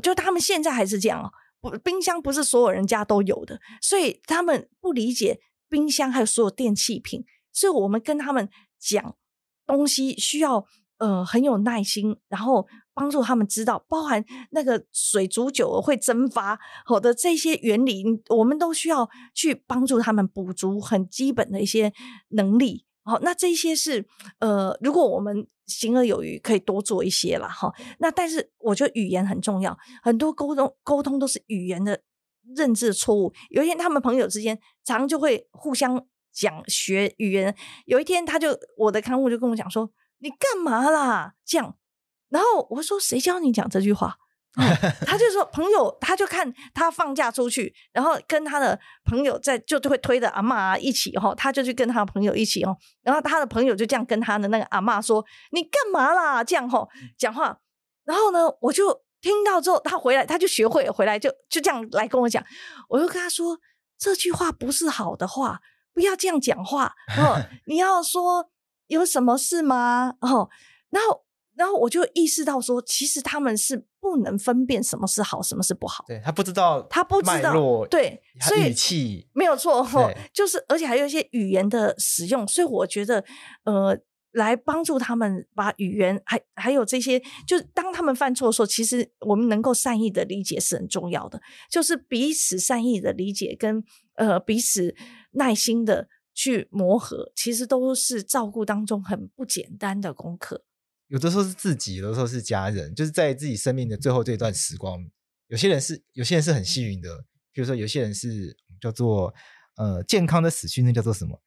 [0.02, 1.32] 就他们现在还是这样哦。
[1.62, 5.40] 不，冰箱不是所有人家都有的，所以他们不理解
[5.70, 7.24] 冰箱还有所有电器品。
[7.52, 8.48] 所以我们跟他们
[8.78, 9.14] 讲
[9.66, 10.66] 东西需要
[10.98, 21.92] 呃很有耐心，然后帮助他们知道，包含那个水煮久了会蒸发好的这些原理，我们都需要去帮助他们补足很基本的一些
[22.30, 22.86] 能力。
[23.04, 24.06] 好，那这些是
[24.38, 27.48] 呃，如果我们行而有余，可以多做一些啦。
[27.48, 27.72] 哈。
[27.98, 32.00] 那但是我觉得语言很重要，很多沟通沟通都是语言的
[32.54, 33.32] 认知的错误。
[33.50, 37.54] 有一天他们朋友之间常常就会互相讲学语言。
[37.86, 39.90] 有一天他就我的看护就跟我讲说
[40.20, 41.76] ：“你干嘛啦？”这样，
[42.28, 44.16] 然后我说：“谁教你讲这句话？”
[44.56, 56.86] 嗯、他就说朋友，他就看他放假出去，然后跟他的朋友在就会推着阿嬷一起哈，他就去跟他的朋友一起哦，然后他的朋友就这样跟他的那个阿嬷说：“你干嘛啦？”这样哈
[57.16, 57.56] 讲话，
[58.04, 62.44] 然后呢，我就听到之后，他回来他就学会，回来就就这样来跟我讲，
[62.90, 63.58] 我就跟他说
[63.96, 65.60] 这句话不是好的话，
[65.94, 68.50] 不要这样讲话哦， 你要说
[68.88, 70.14] 有什么事吗？
[70.20, 70.50] 哦，
[70.90, 71.24] 然后。
[71.54, 76.04] 然后我就意识到说，其实他们是不能分辨什么是好，什么是不好。
[76.08, 79.86] 对，他不知道，他不知道，对，所以语气没有错，
[80.32, 83.24] 就是而且还有一些语言的使用，所以我觉得
[83.64, 83.98] 呃，
[84.32, 91.40] 来帮助他们把语言还还有这些，就是当他们犯错的时候，其实我们能够善意的理解是很重要的，
[91.70, 93.84] 就是彼此善意的理解跟
[94.14, 94.94] 呃彼此
[95.32, 100.64] 耐心的去磨合，其实都是照顾当中很不简单的功课。
[101.12, 104.98] 有的时候是自己，有的时候是家人，就是在自己生命的最后这段时光。
[105.48, 107.18] 有些人是，有些人是很幸运的，
[107.52, 109.34] 比如说有些人是叫做
[109.76, 111.38] 呃健康的死去，那叫做什么？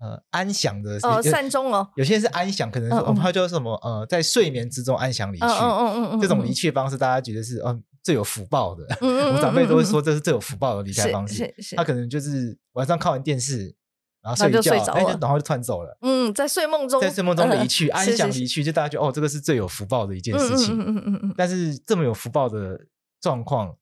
[0.00, 1.88] 呃，安详的哦，善终哦。
[1.96, 3.74] 有些人是安详，可能说、嗯嗯、他叫什么？
[3.76, 5.44] 呃，在睡眠之中安详离去。
[5.46, 8.84] 嗯嗯嗯嗯，这种离去方式，大家觉得是嗯、呃、最有福报的。
[9.00, 11.36] 嗯我们长辈都会说这是最有福报的离开方式。
[11.36, 13.74] 是是是，他可能就是晚上看完电视。
[14.24, 15.96] 然后睡觉，睡着了，然后就窜走了。
[16.00, 20.74] 嗯，在睡梦中，在睡梦中离去， 安详离去，就大家觉得哦，这个是最有福报的一件事情。
[20.74, 21.34] 嗯嗯嗯嗯。
[21.36, 22.80] 但是这么有福报的
[23.20, 23.76] 状况，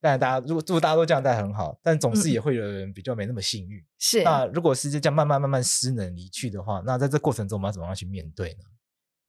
[0.00, 1.78] 当然大家如果如果大家都这样，当然很好。
[1.82, 3.78] 但总是也会有人比较没那么幸运。
[3.98, 4.22] 是。
[4.22, 8.64] 那如果是就这样慢慢慢慢失能离去的话，那在这过程中我们要怎么样去面对呢？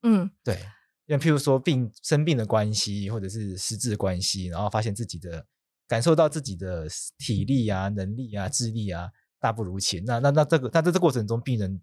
[0.02, 0.54] 嗯，对，
[1.06, 5.44] 因为譬如说病生病的关系，或者是失智的关系，然后发现自己的
[5.88, 6.86] 感受到自己的
[7.18, 11.80] 体力啊、能力啊、智力啊大不如前，那那那这个那在这过程中，病人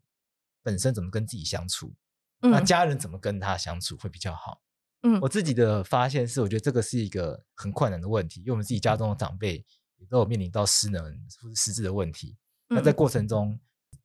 [0.62, 1.94] 本身怎么跟自己相处？
[2.42, 4.62] 嗯、那家人怎么跟他相处会比较好？
[5.04, 9.64] 嗯，我自己的发现是，我觉得这个是一个很困难的问题，因为我们自己家中的长辈
[9.98, 11.04] 也都有面临到失能
[11.42, 12.36] 或是失智的问题。
[12.68, 13.60] 那在过程中，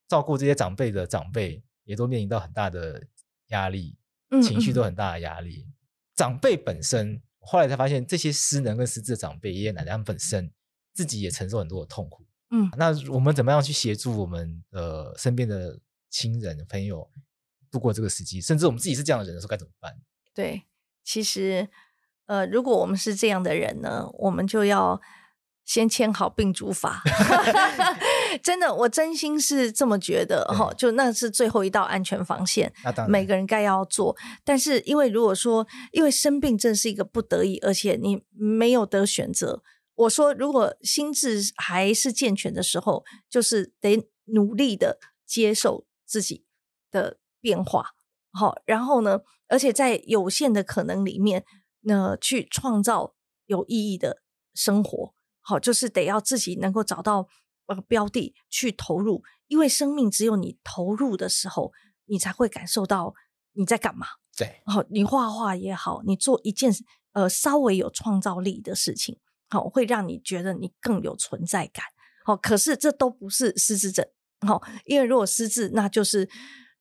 [0.06, 3.06] 照顾这些长辈的长辈也都面临到很大的
[3.48, 3.96] 压力，
[4.42, 5.64] 情绪都很大的压力。
[5.66, 5.74] 嗯嗯、
[6.14, 10.52] 长辈本身，后来才发现，这些失能跟失智的长辈爷爷奶奶他们本身
[10.92, 12.27] 自己也承受很多的痛苦。
[12.50, 15.78] 嗯，那我们怎么样去协助我们的身边的
[16.10, 17.08] 亲人朋友
[17.70, 18.40] 度过这个时期？
[18.40, 19.94] 甚至我们自己是这样的人的时候，该怎么办？
[20.34, 20.62] 对。
[21.04, 21.68] 其实，
[22.26, 25.00] 呃，如果我们是这样的人呢，我们就要
[25.64, 27.02] 先签好病主法。
[28.44, 30.70] 真的，我真心是这么觉得哈。
[30.76, 32.70] 就那是最后一道安全防线，
[33.08, 34.14] 每个人该要做。
[34.44, 39.62] 但是，因为如果说，因为生病真是一个不得已，而且你没有得选择。
[39.98, 46.46] 我说，如果心智还是健全的时候，就是得努力的接受自己
[46.90, 47.90] 的变化。
[48.30, 51.44] 好，然后呢，而且在有限的可能里面，
[51.80, 54.22] 那去创造有意义的
[54.54, 55.14] 生活。
[55.40, 57.26] 好，就是得要自己能够找到
[57.66, 61.72] 呃标的去投入，因为生命只有你投入的时候，
[62.04, 63.14] 你才会感受到
[63.54, 64.06] 你在干嘛。
[64.36, 66.72] 对，好，你画画也好，你做一件
[67.14, 69.18] 呃稍微有创造力的事情，
[69.48, 71.84] 好，会让你觉得你更有存在感。
[72.24, 74.06] 好，可是这都不是失智症。
[74.46, 76.28] 好，因为如果失智，那就是。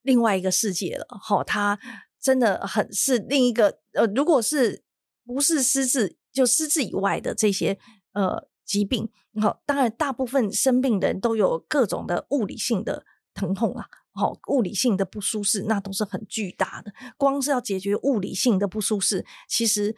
[0.04, 1.78] 另外一个世界了，哈，他
[2.18, 4.82] 真的很是另一个呃，如果是
[5.26, 7.78] 不是失智，就失智以外的这些
[8.14, 9.10] 呃疾病，
[9.42, 16.94] 好，当然大部分生病人都有各种的物理性的疼痛啊，好，物理性的不舒适，那都是很巨大的。
[17.18, 19.94] 光是要解决物理性的不舒适，其实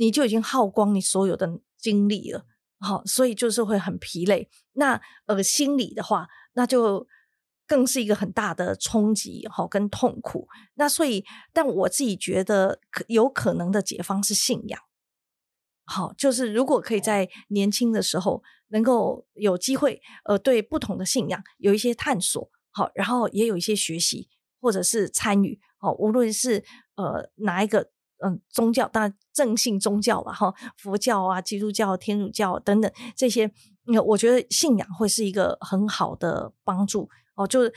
[0.00, 2.46] 你就已经耗光你所有的精力了，
[2.80, 4.48] 好，所以就是会很疲累。
[4.72, 7.06] 那呃，心理的话，那就。
[7.70, 10.48] 更是一个很大的冲击，哈，跟痛苦。
[10.74, 14.80] 那所以，但我自己觉得，有可能的解方是信仰。
[15.84, 24.28] 好，就是如果可以在年轻的时候能够有机会，呃，对不同的信仰有一些探索，好，然后也有一些学习
[24.60, 26.64] 或者是参与，好，无论是
[26.96, 27.92] 呃哪一个
[28.22, 33.50] 嗯、呃、宗教，当然正信宗教吧，哈，佛教啊、基督教、天主教等等这些，
[34.06, 37.08] 我觉得信仰会是一个很好的帮助。
[37.34, 37.72] 哦，就是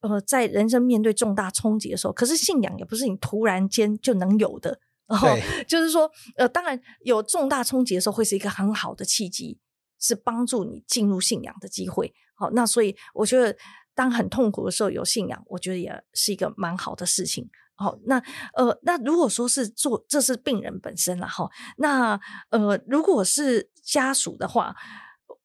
[0.00, 4.80] 呃，在人生面对重大冲击的时候，可是信仰也不是你突然间就能有的。
[5.06, 5.28] 然后
[5.68, 9.58] 就是说，呃，当然有重大冲击的时候，会是一个很好的契机，
[10.00, 12.12] 是帮助你进入信仰的机会。
[12.34, 13.54] 好，那所以我觉得，
[13.94, 17.48] 当很痛苦的时候有信仰，我觉得也是一个蛮好的事情。
[17.74, 18.22] 好，那
[18.54, 21.50] 呃，那如果说是做，这是病人本身了哈。
[21.78, 22.20] 那
[22.50, 24.74] 呃，如果是家属的话，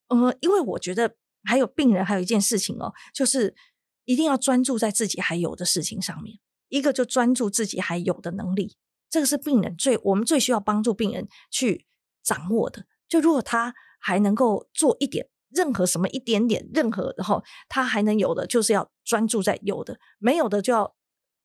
[0.08, 1.16] 呃，因为我觉得。
[1.46, 3.56] 还有病人，还有一件事情哦，就是
[4.04, 6.38] 一定要专注在自己还有的事情上面。
[6.68, 8.76] 一个就专注自己还有的能力，
[9.10, 11.88] 这个是病人最我们最需要帮助病人去
[12.22, 12.86] 掌握的。
[13.08, 20.94] 就如果他还能够做一点任何什么一点点任何，然后他还能有的，就是要专注在有的，没有的就要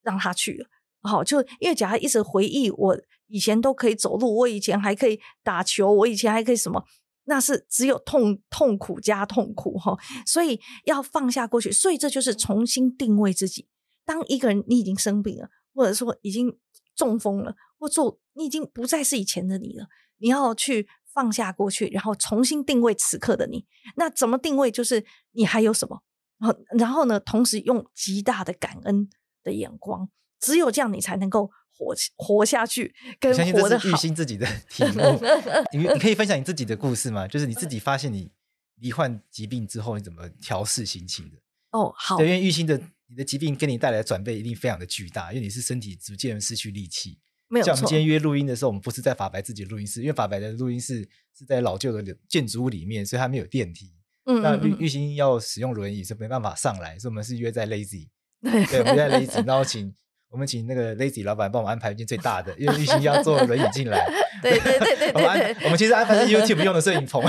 [0.03, 0.67] 让他去了。
[1.09, 2.99] 好，就因为假如一直回忆我
[3.29, 6.85] 以前都可以走路，我以前还可以打球，我以前还可以什么。
[7.27, 9.97] 那是只有痛痛苦加痛苦哈，
[10.27, 13.67] 所以要放下过去，所以这就是重新定位自己。
[14.05, 16.59] 当一个人你已经生病了，或者说已经
[16.95, 19.87] 中风了，或做你已经不再是以前的你了，
[20.19, 23.65] 你要去放下过去，然后重新定位此刻的你。
[23.97, 24.71] 那怎么定位？
[24.71, 25.03] 就是
[25.33, 26.03] 你还有什么？
[26.39, 29.09] 然后然后呢，同时用极大的感恩
[29.43, 31.51] 的眼光，只有这样，你才能够。
[31.77, 33.89] 活活下去，跟活得好。
[33.89, 35.21] 郁欣自己的 题目，
[35.73, 37.27] 你你可以分享你自己的故事吗？
[37.27, 38.31] 就是你自己发现你
[38.77, 41.37] 罹患疾病之后，你怎么调试心情的？
[41.73, 42.17] 哦，好。
[42.17, 47.19] 对，因为玉欣的你的疾病给你带来的转变一定非常的巨大，因为你是身体逐渐失去力气。
[47.49, 47.75] 没有错。
[47.75, 51.01] 像我们今天约录音的时候，我们不是在法白自己的录音室，因为法白的录音室
[51.37, 53.93] 是在老旧的建筑物里面，所以它没有电梯。
[54.27, 54.43] 嗯，嗯，嗯。
[54.43, 58.11] 那玉玉欣要使用轮椅是没办法上来，所以我们是约在 Lazy。
[58.41, 59.93] 对，我们约在 Lazy，然后请。
[60.35, 64.05] 我们请那个 Lazy 老板帮我们安排一间最大的，因为郁欣要坐轮椅进来。
[64.43, 67.23] 对对对 我们我们其实安排是 YouTube 用的摄影棚，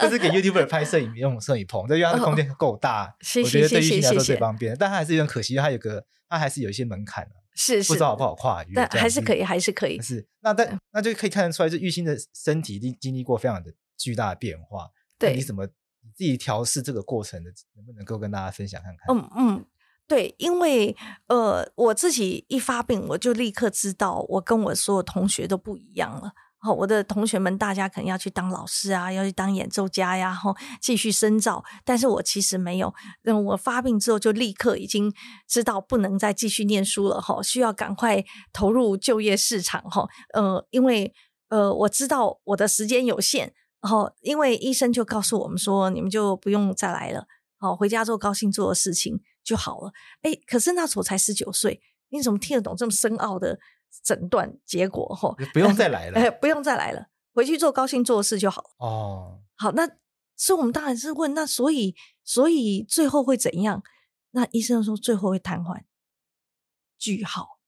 [0.00, 3.12] 就是给 YouTuber 拍摄影用摄影棚，这因为它的空间够大，
[3.42, 4.76] 我觉得对郁欣来说最方便。
[4.78, 8.74] 但它还是有点可惜，它有个它还是有一些门槛的，是是，不知道好不好跨越。
[8.76, 10.00] 但还是可以，还是可以。
[10.00, 14.88] 是那但那就可以看得出来，就玉欣的身体经经历过非常的巨大的变化。
[15.18, 19.16] 对，你怎么你自己调试这个过程的，能不能够跟大家分享看看？
[19.16, 19.66] 嗯嗯。
[20.08, 20.96] 对，因为
[21.26, 26.32] 呃，我自己一发病，我就立刻知道我跟我所有同学都不一样了。
[26.60, 31.62] 好，我的同学们，大家可能要去当老师啊，要去当演奏家呀，然后继续深造。
[31.84, 32.92] 但是我其实没有，
[33.22, 35.12] 嗯，我发病之后就立刻已经
[35.46, 40.08] 知道不能再继续念书了哈，需要赶快投入就业市场哈。
[40.32, 41.12] 呃，因为
[41.50, 47.26] 呃，我知道我的时间有限，然后因为医生就告诉我们说，你们就不用再来了，
[47.58, 49.92] 好，回家做高兴做的事情就好了。
[50.22, 51.80] 哎，可是那时候才十九岁，
[52.10, 53.58] 你怎么听得懂这么深奥的？
[54.04, 58.68] 诊断结果哈，不用再来 了，哎，不用再来了，回去做高兴做的事就好了。
[58.78, 59.88] 哦，好，那
[60.36, 63.82] 所以我们当然是问，那所以所以最后会怎样？
[64.32, 65.84] 那医生说最后会瘫痪，
[66.98, 67.58] 句号，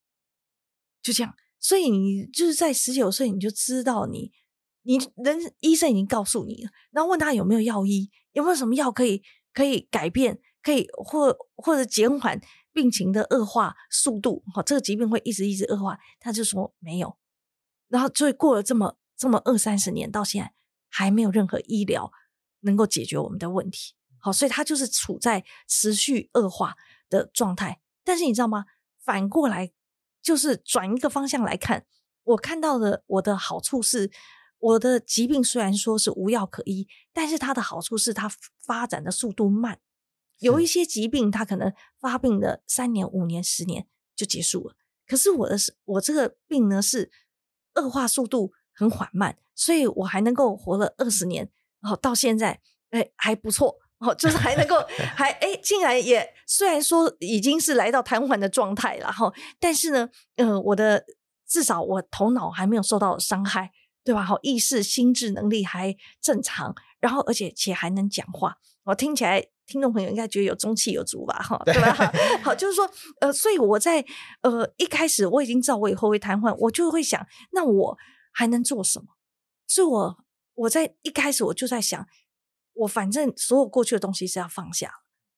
[1.02, 1.34] 就这样。
[1.58, 4.30] 所以你就是在十九岁你就知道你
[4.82, 9.22] 你人医生已经告诉你了，然后问他有没有药医，有没有什么药可以
[9.54, 12.40] 可以改变，可以或或者减缓。
[12.72, 15.98] 病情的恶化速度，哈，这个疾病会一直一直恶化。
[16.20, 17.18] 他就说没有，
[17.88, 20.52] 然后所以过了这么这么二三十年，到现在
[20.88, 22.12] 还没有任何医疗
[22.60, 23.94] 能够解决我们的问题。
[24.18, 26.76] 好，所以他就是处在持续恶化
[27.08, 27.80] 的状态。
[28.04, 28.66] 但是你知道吗？
[29.04, 29.72] 反过来
[30.22, 31.84] 就是转一个方向来看，
[32.22, 34.12] 我看到的我的好处是，
[34.60, 38.30] 我的疾病虽然说是无药可医，但是它的好处是它
[38.64, 39.80] 发展的速度慢。
[40.40, 43.86] 有一些疾病，它可能发病的三年、五年、十年
[44.16, 44.74] 就结束了。
[45.06, 47.10] 可是我的是，我这个病呢是
[47.74, 52.60] 恶化速度很缓慢，所以我还能够活了二十年，然后到现在，
[52.90, 54.76] 哎，还不错，哦，就是还能够，
[55.16, 61.04] 还哎，竟然也虽然说已经是来到瘫痪的状态了，哈，但是呢，呃，我的
[61.46, 63.72] 至少我头脑还没有受到伤害，
[64.04, 64.22] 对吧？
[64.22, 69.48] 好，意识、心智能力还正常，然后而且且还能讲话，我听起来。
[69.70, 71.94] 听众朋友应该觉得有中气有足吧，哈，对吧？
[72.42, 72.90] 好，就是说，
[73.20, 74.04] 呃，所以我在
[74.42, 77.98] 呃一开始我已经知道我以后会瘫痪，我就会想，那我
[78.32, 79.06] 还能做什么？
[79.66, 80.18] 所以我
[80.54, 82.06] 我在一开始我就在想，
[82.74, 84.92] 我反正所有过去的东西是要放下，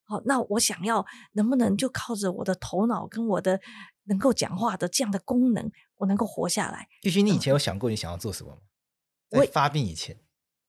[0.04, 3.60] 好，那我想要能不能就靠着我的头脑跟我的
[4.04, 6.88] 能够讲话的这样的功能，我能够活下来？
[7.02, 8.58] 玉勋，你以前有想过你想要做什么吗？
[9.30, 10.18] 我发病以前，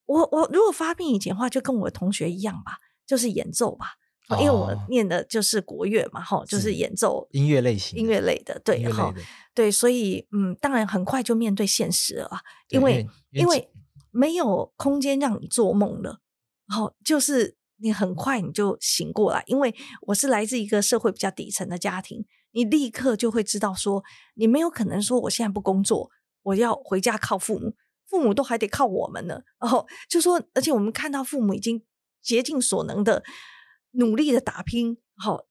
[0.05, 2.77] 我我，我如果发病以前的话，就跟我的同学一样吧。
[3.05, 3.95] 就是演奏吧，
[4.29, 9.13] 哦、因为我念的就是国乐嘛，哈，就是演奏音乐类型、音乐类的，对，哈，
[9.53, 12.39] 对，所以嗯，当然很快就面对现实了，
[12.69, 13.69] 因为因为
[14.11, 16.21] 没有空间让你做梦了，
[16.67, 24.01] 然后就是你很快你就醒过来，因为我是来自一个社会比较底层的家庭，你立刻就会知道说，
[24.35, 26.09] 你没有可能说我现在不工作，
[26.43, 27.75] 我要回家靠父母，
[28.07, 31.83] 父母都还得靠我们呢，然后就说，而且我们看到父母已经。
[32.23, 33.23] 竭尽所能的
[33.91, 35.45] 努力的打拼，好，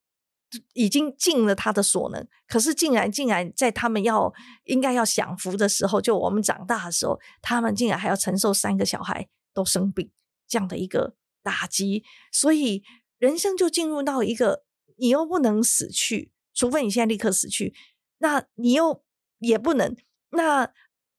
[0.73, 2.27] 已经尽了他的所能。
[2.49, 4.33] 可是，竟然竟然在他们要
[4.65, 10.11] 应该要享福的时候，就我们长大的时候，他们竟然还要承受三个小孩都生病
[10.49, 12.03] 这样的一个打击。
[12.33, 12.83] 所以，
[13.19, 14.65] 人生就进入到一个
[14.97, 17.75] 你又不能死去，除非你现在立刻死去，
[18.19, 19.05] 那你又
[19.39, 19.97] 也不能。
[20.31, 20.73] 那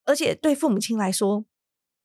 [0.05, 1.45] 而且对父母亲来说，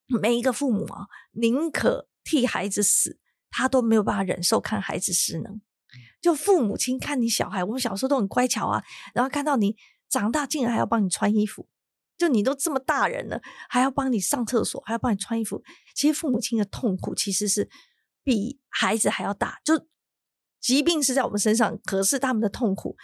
[0.07, 3.19] 每一个父母啊，宁可替孩子死。
[3.51, 5.61] 他都没有办法忍受看孩子失能，
[6.21, 8.85] 就父母亲看你小孩，我们小时候都很乖巧啊，
[9.15, 9.77] 然后看到你
[10.09, 11.67] 长大，竟然还要帮你穿衣服，
[12.17, 15.63] 就你都这么大人了，还要帮你上厕所，还要帮你穿衣服。
[15.95, 17.69] 其实父母亲的痛苦其实是
[18.23, 19.87] 比孩子还要大，就
[20.61, 22.97] 疾病是在我们身上，可是他们的痛苦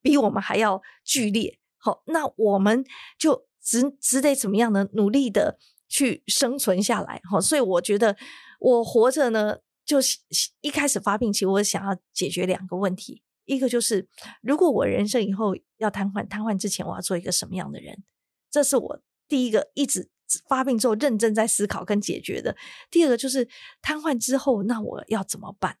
[0.00, 1.58] 比我们还要剧烈。
[1.78, 2.84] 好，那我们
[3.18, 4.88] 就只只得怎么样呢？
[4.94, 5.58] 努力的
[5.88, 7.20] 去生存下来。
[7.30, 8.16] 好，所以我觉得。
[8.62, 10.18] 我活着呢，就是
[10.60, 14.08] 一开始发病期，我想要解决两个问题，一个就是
[14.40, 18.04] 如果我人生以后要瘫痪，瘫痪之前我要做一个什么样的人，
[18.50, 20.08] 这是我第一个一直
[20.48, 22.56] 发病之后认真在思考跟解决的。
[22.88, 23.48] 第二个就是
[23.82, 25.78] 瘫痪之后，那我要怎么办？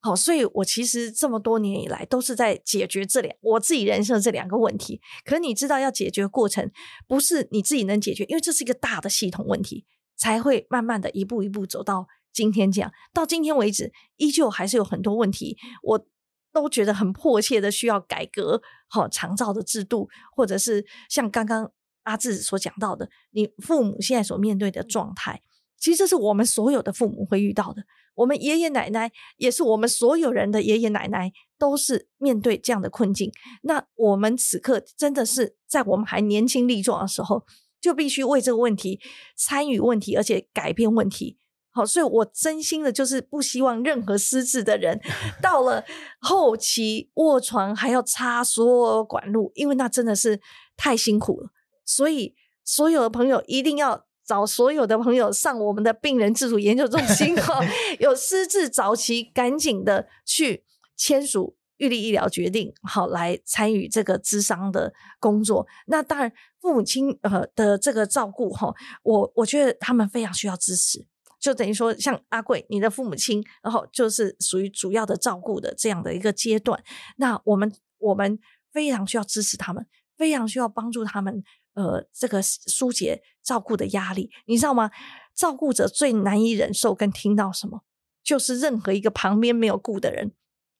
[0.00, 5.00] 好，所以我其实这么多年以来都是在解决这两我自己人生的这两个问题。
[5.24, 6.70] 可你知道，要解决过程
[7.08, 9.86] 不是你自己能解决，因为这是一个大的系统问题。
[10.16, 16.06] 才会慢慢的一步一步走到今天这样，到今天为止，依旧还是有很多问题，我
[16.52, 21.70] 都觉得很迫切的需要改革，好长照的制度，或者是像刚刚
[22.04, 25.42] 阿志所讲到的，你父母现在所面对的状态，
[25.78, 27.84] 其实这是我们所有的父母会遇到的，
[28.14, 33.32] 我们爷爷奶奶也是我们所有人的爷爷奶奶，都是面对这样的困境。
[33.62, 37.44] 那我们此刻真的是在我们还年轻力壮的时候。
[37.84, 38.98] 就必须为这个问题
[39.36, 41.36] 参与问题，而且改变问题。
[41.70, 44.98] 好，所以我真心的就是不希望任何失智的人
[45.42, 45.84] 到了
[46.18, 48.64] 后期卧床还要插所
[48.96, 50.40] 有管路，因为那真的是
[50.78, 51.50] 太辛苦了。
[51.84, 57.60] 所以所有的朋友一定要找所有的朋友上我们的病人自主研究中心 哈，
[58.00, 60.64] 有失智早期赶紧的去
[60.96, 61.58] 签署。
[61.78, 65.66] 预立医疗决定，好来参与这个咨商的工作。
[65.86, 71.06] 那当然，父母亲呃的这个照顾哈，我我觉得他们非常需要支持。
[71.40, 76.82] 就等于说，像阿贵，你的父母亲，然后就是属于主要的照顾的这样的一个阶段。
[77.16, 78.38] 那我们我们
[78.72, 81.44] 非常需要支持他们，非常需要帮助他们，
[81.74, 84.30] 呃，这个疏解照顾的压力。
[84.46, 84.90] 你知道吗？
[85.34, 87.82] 照顾者最难以忍受跟听到什么，
[88.22, 90.32] 就是任何一个旁边没有顾的人。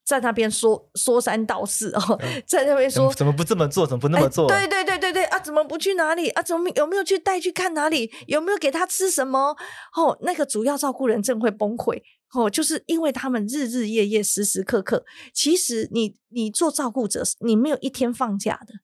[0.05, 4.47] 在那边说说三道四哦，在那边说怎么不这么做，怎么不那么做？
[4.47, 6.43] 对对对对对啊，怎么不去哪里啊？
[6.43, 8.13] 怎么有没有去带去看哪里？
[8.27, 9.57] 有没有给他吃什么？
[9.97, 12.03] 哦，那个主要照顾人真会崩溃
[12.35, 18.75] 哦，就是因为他们日日夜夜时时刻刻，其实你你做照顾者，你没有一天放假的。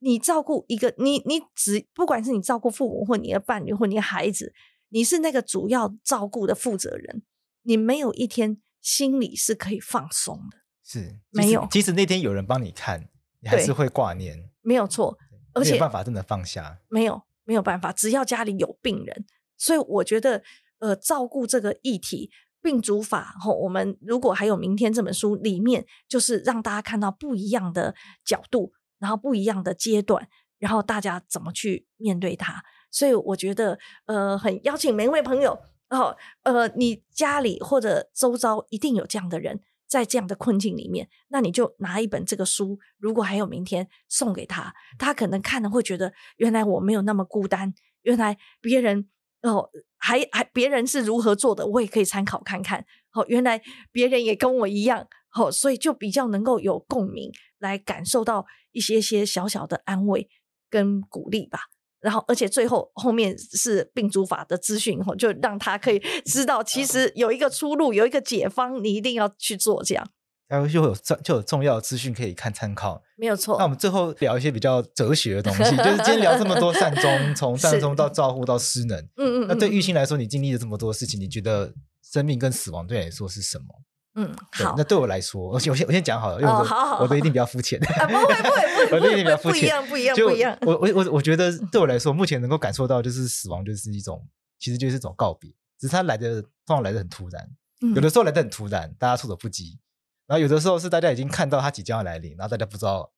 [0.00, 4.52] 你照顾一个你你只不管是你照顾父母或你的伴侣或你的孩子，
[4.90, 7.22] 你是那个主要照顾的负责人，
[7.62, 8.60] 你没有一天。
[8.80, 11.66] 心里是可以放松的，是没有。
[11.70, 13.08] 即使那天有人帮你看，
[13.40, 15.18] 你还是会挂念，没有错。
[15.54, 17.90] 而且没有办法真的放下，没有没有办法。
[17.90, 19.26] 只要家里有病人，
[19.56, 20.42] 所以我觉得，
[20.78, 22.30] 呃，照顾这个议题，
[22.62, 27.92] 病主法，吼，我们如果还有明天这本书里面，就是让大家看到不一样的
[28.24, 32.62] 角度，然后不一样的阶段，然后大家怎么去面对它。
[32.92, 35.58] 所以我觉得，呃，很邀请每一位朋友。
[35.88, 47.72] 然后，呃，你家里或者周遭一定有这样的人，在这样的困境里面，那你就拿一本这个书，如果还有明天，送给他，他可能看了会觉得，原来我没有那么孤单，
[48.02, 49.08] 原来别人
[49.42, 52.84] 哦，还还别人是如何做的，我也可以参考看看。
[53.12, 60.28] 哦，原来别人也跟我一样，哦，所以就比较能够有共鸣，来感受到一些些小小的安慰
[60.68, 61.60] 跟鼓励吧。
[62.00, 70.08] 然后，而且最后后面是病主法的资讯，就让他可以知道，其实有一个出路，有一个解方，你一定要去做这样。
[70.46, 73.58] 然后就有重就有重要的资讯可以看参考，没有错。
[73.58, 79.46] 那我们最后聊一些比较哲学的东西，就是今天聊这么多善终， 从善终到照护到失能，嗯，嗯嗯。
[79.48, 83.66] 那对玉欣来说，你经历了这么多事情，你觉得生命跟死亡对你来说是什么？
[84.14, 84.74] 嗯，好。
[84.76, 87.78] 那对我来说， 我先我先我先讲好了，因为我的、哦、好好好我的一定比较肤浅。
[87.84, 90.58] 啊，不会不会 不会，我的一定比较肤浅，不一样不一样不一样。
[90.62, 94.26] 我我我我觉得对我来说，目前能够感受到就是死亡就是一种，
[94.58, 97.48] 其实就是一种告别，只是它来的通常来的很突然，
[97.94, 99.78] 有的时候来的很突然，大家措手不及。
[100.26, 103.12] 然后有的时候是大家已经看到它即将要来临，然后大家不知道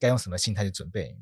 [0.00, 1.16] 该用什么心态去准备。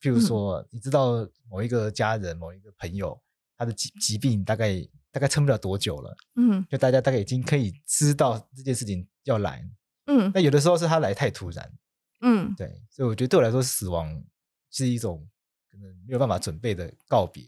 [0.00, 3.20] 譬如说，你知道某一个家人、某一个朋友
[3.56, 4.88] 他的疾疾病大概。
[5.10, 9.66] 大概撑不了多久了，嗯，就大家大概已经可以知道这件事情要来，
[10.06, 11.72] 嗯，那有的时候是他来太突然，
[12.20, 14.22] 嗯，对，所以我觉得对我来说，死亡
[14.70, 15.26] 是一种
[15.70, 17.42] 可能没有办法准备的告别，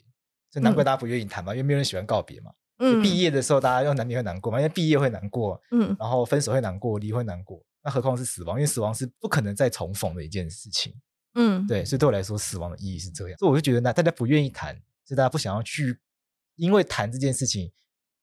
[0.50, 10.94] 所以难怪大家不愿意谈嘛，嗯、因为没有人喜欢告别嘛，嗯，毕业的时候大家又难免会难过嘛，因为毕业会难过，嗯，然后分手会难过，离婚难过，那何况是死亡，因为死亡是不可能再重逢的一件事情，
[11.34, 15.98] 嗯，对，所以对我来说，死亡的意义是这样，所以我就觉得呢大家不愿意谈，是大家不想要去。
[16.60, 17.72] 因为谈这件事情，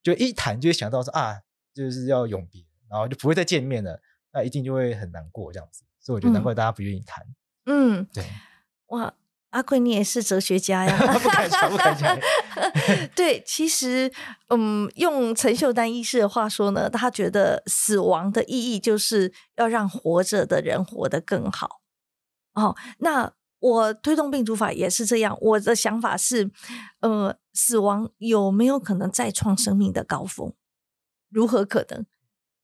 [0.03, 1.41] 就一谈就会想到说啊，
[1.73, 3.99] 就是要永别，然后就不会再见面了，
[4.31, 5.83] 那一定就会很难过这样子。
[5.99, 7.25] 所以我觉得难怪大家不愿意谈。
[7.65, 8.23] 嗯，对。
[8.89, 9.11] 哇，
[9.49, 10.97] 阿贵你也是哲学家呀？
[11.19, 12.17] 不敢讲，不敢讲。
[13.15, 14.13] 对，其实，
[14.49, 21.81] 嗯，用陈秀丹医师的话说呢，他觉得死亡的意义就是要让活着的人活得更好。
[22.53, 23.33] 哦，那。
[23.59, 26.51] 我推动病主法也是这样，我的想法是，
[26.99, 30.53] 呃，死亡有没有可能再创生命的高峰？
[31.29, 32.05] 如何可能？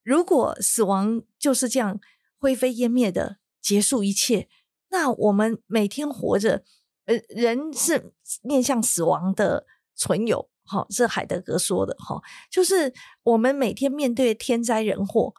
[0.04, 1.98] 如果死亡就是这样
[2.38, 4.48] 灰飞烟灭的结束一切，
[4.90, 6.62] 那我们每天活着，
[7.06, 9.66] 呃，人是面向死亡的
[9.96, 12.94] 存有，哈、是海德格说的，哈、就是
[13.24, 15.34] 我们每天面对天灾人祸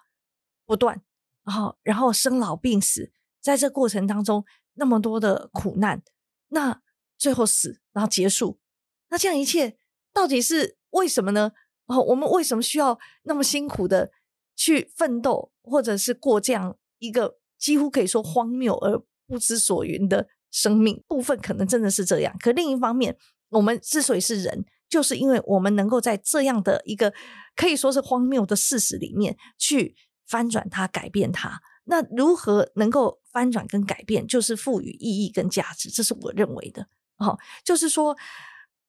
[0.66, 1.02] 不断，
[1.46, 4.44] 然后然后生老病死，在这过程当中。
[4.76, 6.02] 那么多的苦难，
[6.50, 6.82] 那
[7.18, 8.60] 最后死，然后结束，
[9.10, 9.78] 那这样一切
[10.14, 11.52] 到底是为什么呢？
[11.88, 14.12] 哦，我们为什么需要那么辛苦的
[14.56, 21.04] 去奋斗，或者是过这样一个几乎可以说荒谬而不知所云的生命？
[21.08, 23.18] 部分可能真的是这样，可另一方面，
[23.50, 27.14] 我们之所以是人，就是因为我们能够在这样的一个
[27.56, 29.96] 可以说是荒谬的事实里面去
[30.26, 31.62] 翻转它、改变它。
[31.86, 36.88] 那如何能够翻转跟改变，就是赋予意义跟价值，这是我认为的。
[37.18, 38.16] 哦，就是说，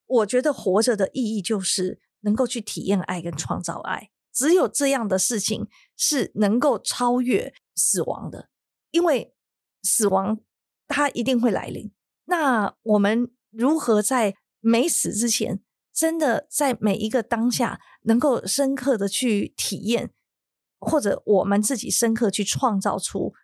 [0.06, 4.10] 我觉得活着的意义就是能够去体验爱跟创造爱。
[4.32, 5.66] 只有这样的事情
[5.96, 8.48] 是能够超越死亡的，
[8.92, 9.34] 因为
[9.82, 10.38] 死亡
[10.86, 11.90] 它一定会来临。
[12.26, 15.60] 那我们如何在没死之前，
[15.92, 20.12] 真的在每一个当下，能够深刻的去体验，
[20.78, 23.34] 或者我们自己深刻去创造出？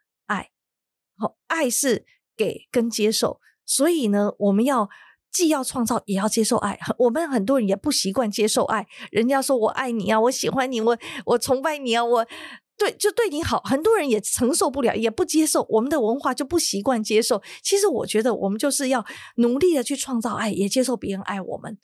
[1.23, 2.05] 好，爱是
[2.37, 4.89] 给跟接受，所以呢，我们要。
[5.33, 6.79] 既要创造，也要接受爱。
[6.99, 8.87] 我们很多人也不习惯接受爱。
[9.11, 12.27] 人家说我爱你啊，我喜欢你，我我崇拜你啊，我
[12.77, 13.59] 对就对你好。
[13.65, 15.67] 很多人也承受不了，也不接受。
[15.71, 17.41] 我们的文化就不习惯接受。
[17.63, 21.79] 其实我觉得，我们就是要努力的去创造爱，也接受别人爱我们。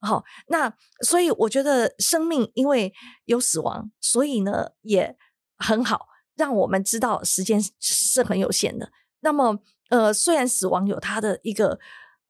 [0.00, 0.72] 好，那
[1.04, 2.92] 所以我觉得生命因为
[3.24, 5.16] 有死亡，所以呢也
[5.58, 6.06] 很好，
[6.36, 8.90] 让我们知道时间是很有限的。
[9.20, 9.58] 那么
[9.90, 11.78] 呃，虽然死亡有它的一个。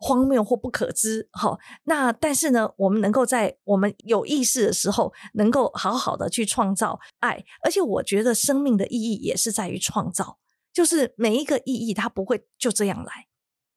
[0.05, 10.39] 荒谬或不可知，好，那但是呢，我们能够在我们有意识的时候，能够好好的去创造爱，而且我觉得生命的意义也是在于创造，
[10.73, 13.29] 就是每一个意义它不会就这样来，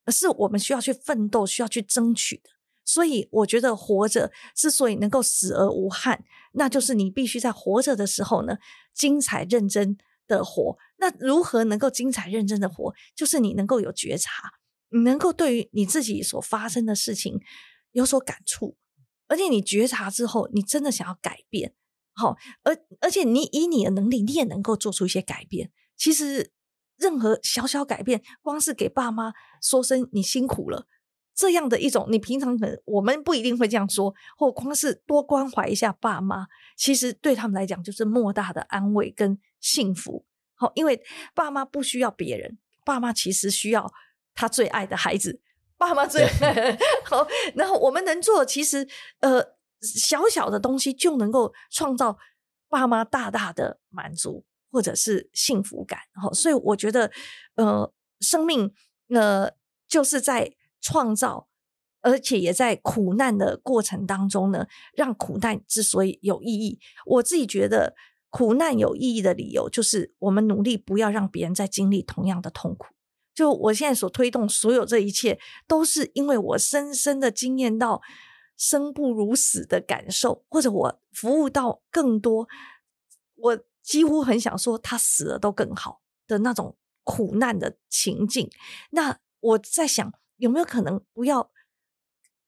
[0.06, 2.50] 而是我们需要去奋斗，需要去争取的。
[2.84, 6.24] 所以我觉得活着之所以能够死而无憾，
[6.54, 8.58] 那就是你必须在活着的时候呢，
[8.96, 9.96] 精彩认真
[10.28, 10.78] 的活。
[10.98, 12.94] 那如何能够精彩认真的活？
[13.16, 14.32] 就是你能够有觉察。
[14.90, 17.42] 你能够对于你自己所发生的事情
[17.92, 18.78] 有所感触，
[19.28, 21.74] 而且你觉察之后，你真的想要改变，
[22.14, 25.72] 好，而而且你以你的能力，你也能够做出一些改变。
[25.98, 26.52] 其实
[26.98, 30.88] 任何小小改变，光是给爸妈说声你辛苦了，
[31.36, 36.48] 这样的一种，你平常可能我们不一定会这样说，或光是多关怀一下爸妈，
[36.78, 40.26] 其实对他们来讲就是莫大的安慰跟幸福。
[40.56, 41.02] 好，因为
[41.34, 43.92] 爸妈不需要别人，爸妈其实需要。
[44.38, 45.40] 他最爱的孩子，
[45.78, 47.26] 爸妈最爱好。
[47.54, 48.86] 然后我们能做，其实
[49.22, 49.42] 呃
[49.80, 52.18] 小小的东西就能够创造
[52.68, 56.02] 爸妈大大的满足或者是幸福感。
[56.22, 57.10] 好，所以我觉得
[57.56, 57.90] 呃
[58.20, 58.74] 生命
[59.08, 59.50] 呃
[59.88, 60.52] 就是在
[60.86, 61.48] 创造，
[62.02, 66.80] 而且也在苦难的过程当中呢，让苦难之所以有意义。
[67.08, 67.96] 我自己觉得
[68.30, 72.94] 苦难有意义的理由，就是我们努力不要让别人再经历同样的痛苦。
[73.34, 78.02] 就我现在所推动所有这一切，都是因为我深深的经验到
[78.56, 82.48] 生不如死的感受，或者我服务到更多，
[83.36, 88.50] 我几乎很想说他死了都更好的那种苦难的情境。
[88.92, 91.52] 那我在想，有没有可能不要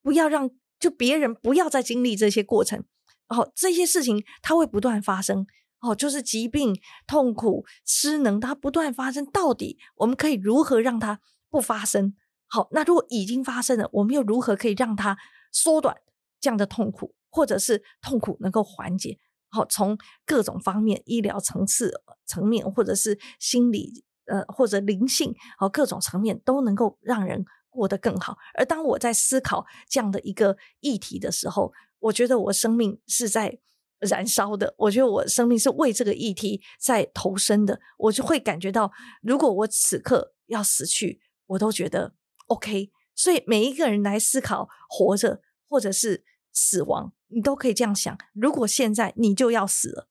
[0.02, 0.50] 不要让
[0.80, 2.84] 就别人不要再经历这些过程，
[3.28, 5.46] 然后这些事情它会不断发生。
[5.80, 9.24] 哦，就是疾病、痛苦、失能，它不断发生。
[9.28, 11.20] 到底我们可以如何让它
[11.52, 12.16] 不发生？
[12.48, 15.16] 好，那如果已经发生了，我们又如何可以让它
[15.52, 15.96] 缩短
[16.42, 19.20] 这样的痛苦，或者是痛苦能够缓解？
[19.50, 19.96] 好，从
[20.26, 28.38] 各种方面，医疗层次层面，或者是心理呃，或者灵性，好，各种层面都能够让人过得更好。
[28.53, 33.60] 而当我在思考这样的一个议题的时候，我觉得我生命是在。
[33.99, 38.91] 燃烧的，我觉得我生命是为这个议题在投身的，我就会感觉到，
[39.23, 42.14] 如果我此刻要死去，我都觉得
[42.45, 42.91] OK。
[43.15, 46.23] 所以每一个人来思考活着或者是
[46.53, 50.07] 死亡，你都可以这样想：如果现在你就要死了，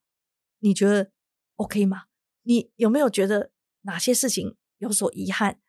[0.58, 1.12] 你觉得
[1.54, 2.06] OK 吗？
[2.42, 3.52] 你有没有觉得
[3.82, 5.60] 哪些事情有所遗憾？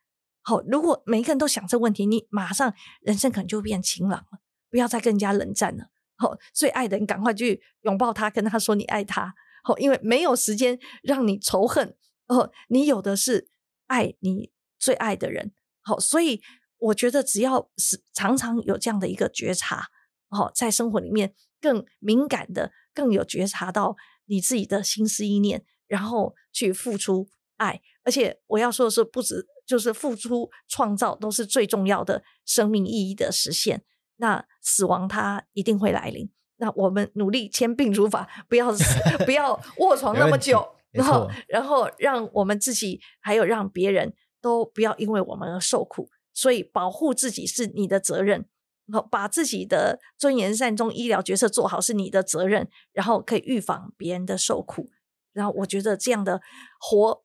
[0.48, 2.72] 好，如果每一个人都想这问题，你马上
[3.02, 4.38] 人生可能就变晴朗了，
[4.70, 5.90] 不要再更加冷战了。
[6.16, 9.34] 好，最爱的人赶快去拥抱他，跟他说你爱他。
[9.62, 11.94] 好，因为没有时间让你仇恨。
[12.28, 13.50] 哦，你有的是
[13.88, 15.52] 爱你最爱的人。
[15.82, 16.40] 好，所以
[16.78, 19.88] 我觉得只要是常常有这样的一个觉察，
[20.30, 27.82] 好，在生活里面更敏感的、更有觉察到你自己的心思意念，然后去付出爱。
[28.02, 33.84] 而且我要说的是，不止就是付出创造，都是最重要的生命意义的实现。
[34.16, 38.84] 那死亡它一定会来临，那我们努力签病如法，不要死，
[39.26, 48.48] 不要卧床那么久，然后然后让我们自己还有让别人都不要因为我们而受苦，所以保护自己是你的责任，
[48.86, 54.88] 然后把自己的尊严善终医疗角色做好是你的责任，然后可以预防别人的受苦，
[55.34, 56.40] 然后我觉得这样的
[56.80, 57.22] 活。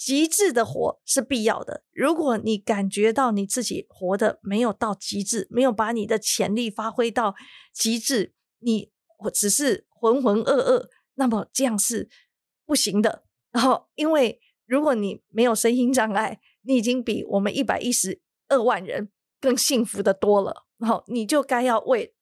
[0.00, 1.84] 极致的活是必要的。
[1.92, 7.34] 如果你感觉到你自己活得没有到极致，没有把你的潜力发挥到
[7.70, 12.08] 极致，你我只是浑浑噩噩，那么这样是
[12.64, 13.24] 不行的。
[13.52, 20.64] 然后，因为如果你没有身心障碍，你已经比我们一百一十二万人更幸福的多了。
[20.78, 22.14] 然后，你就该要为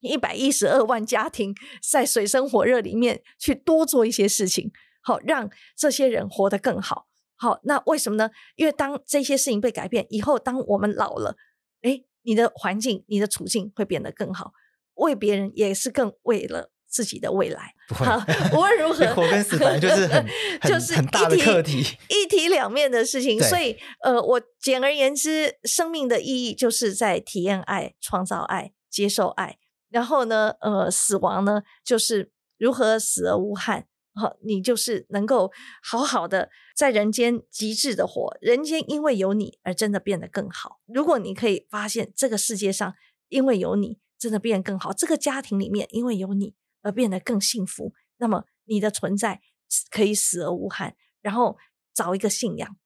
[0.00, 1.54] 一百一十二万家庭
[1.90, 7.08] 在水深火热里面去多做一些事情，好让这些人活得更好。
[7.42, 8.30] 好，那为什么呢？
[8.54, 11.36] 因为当这些事情被改变以后，当我们老了，
[11.82, 14.52] 诶，你的环境、你的处境会变得更好，
[14.94, 17.74] 为别人也是更为了自己的未来。
[17.88, 18.22] 好，
[18.56, 20.24] 无论如何，活跟死就是很
[20.62, 23.40] 就是很大的课题，一体两面的事情。
[23.40, 29.58] 所以，呃，我简而言之，生命的意义就是在体验爱、创造爱、接受爱。
[29.90, 33.88] 然后呢，呃，死亡呢，就是如何死而无憾。
[34.14, 35.50] 好，你就是能够
[35.82, 40.80] 好好的在人间极致的活，人间因为有你而真的变得更好。
[40.86, 42.94] 如果你可以发现这个世界上
[43.28, 49.40] 因为有你真的变得更好，这个家庭里面因为有你而变得更幸福，那么你的存在
[49.90, 51.56] 可以死而无憾，然后
[51.94, 52.76] 找一个信仰，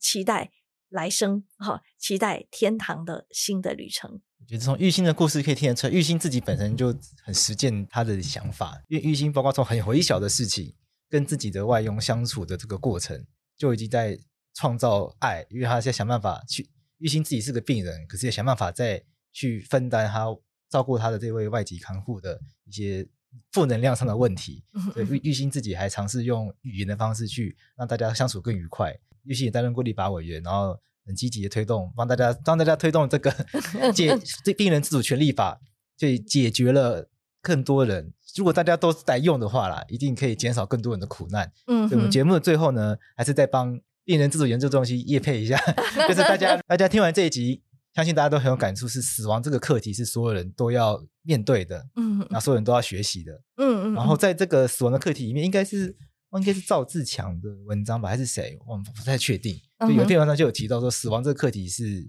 [0.00, 0.50] 期待
[0.88, 4.22] 来生，哈，期待天堂的新的旅程。
[4.40, 8.82] 我觉得从玉兴的故事可以听得出来，玉兴自己本身就很实践他的想法。
[8.88, 10.74] 因为玉兴包括从很微小的事情，
[11.08, 13.24] 跟自己的外佣相处的这个过程，
[13.56, 14.18] 就已经在
[14.54, 15.46] 创造爱。
[15.50, 16.68] 因为他在想办法去，
[16.98, 20.26] 玉兴自己是个病人，可是也想办法再去分担他
[20.68, 23.06] 照顾他的这位外籍看护的一些
[23.52, 24.64] 负能量上的问题。
[24.94, 28.98] 所以玉玉兴自己还尝试用语言的方式去让大家相处更愉快。
[29.22, 30.80] 玉兴也担任过立法委员，然后。
[31.06, 33.34] 很积极的推动，帮大家帮大家推动这个
[33.94, 35.60] 解这病人自主权利法，
[35.96, 37.08] 就解决了
[37.42, 38.12] 更多人。
[38.36, 41.50] 如果大家都在用的话啦，一定可以减少更多人的苦难。
[41.66, 45.58] 嗯，所以我们节目的最后呢，还是再帮病人自主研究中心业配一下，
[46.06, 47.62] 就是大家大家听完这一集，
[47.94, 55.96] 相信大家都很有感触，是死亡这个课题是所有人都要面对的，嗯，那所有人都要学习的，嗯嗯，然后在这个死亡的课题里面，应该是。
[56.38, 58.56] 应该是赵自强的文章吧，还是谁？
[58.64, 59.60] 我不太确定。
[59.80, 62.08] 就有篇文章就有提到说，死亡这个课题是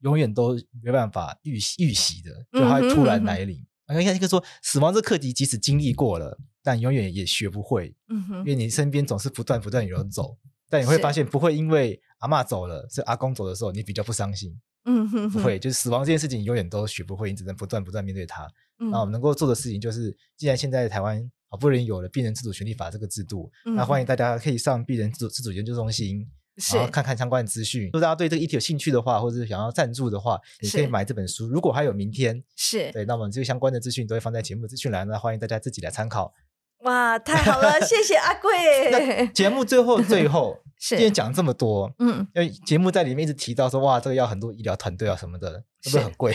[0.00, 3.56] 永远都没办法预预习的，就它会突然来临。
[3.88, 7.94] 应该应该说，死亡这个课题即使经历过了，但永远也学不会。
[8.08, 10.36] 嗯哼，因为你身边总是不断不断有人走，
[10.68, 14.58] 但你会发现不会因为阿嬷走了，是阿公走的时候，你比较不伤心。
[14.84, 18.46] 嗯哼，不会，就是死亡这件事情永远都学不会，你只能不断不断面对它。
[18.76, 21.30] 那我们能够做的事情就是，既然现在台湾。
[21.54, 26.28] 好不容易有了病人自主权利法这个制度，嗯、那欢迎大家可以上病人自主自主研究中心，
[26.72, 27.84] 然后看看相关的资讯。
[27.84, 31.46] 如果大家对这个议题有兴趣的话，或者是想要赞助的话，你可以买这本书。
[31.46, 36.34] 如果还有明天，是对，那么这个相关的资讯都会放在节目资讯栏，那欢迎大家自己来参考。
[36.80, 39.30] 哇，太好了，谢谢阿贵。
[39.32, 46.34] 节目最后最后， 今天讲这么多，嗯，因为节目在里面一直提到说，哇，这个要很多医疗团队啊什么的，是不是很贵？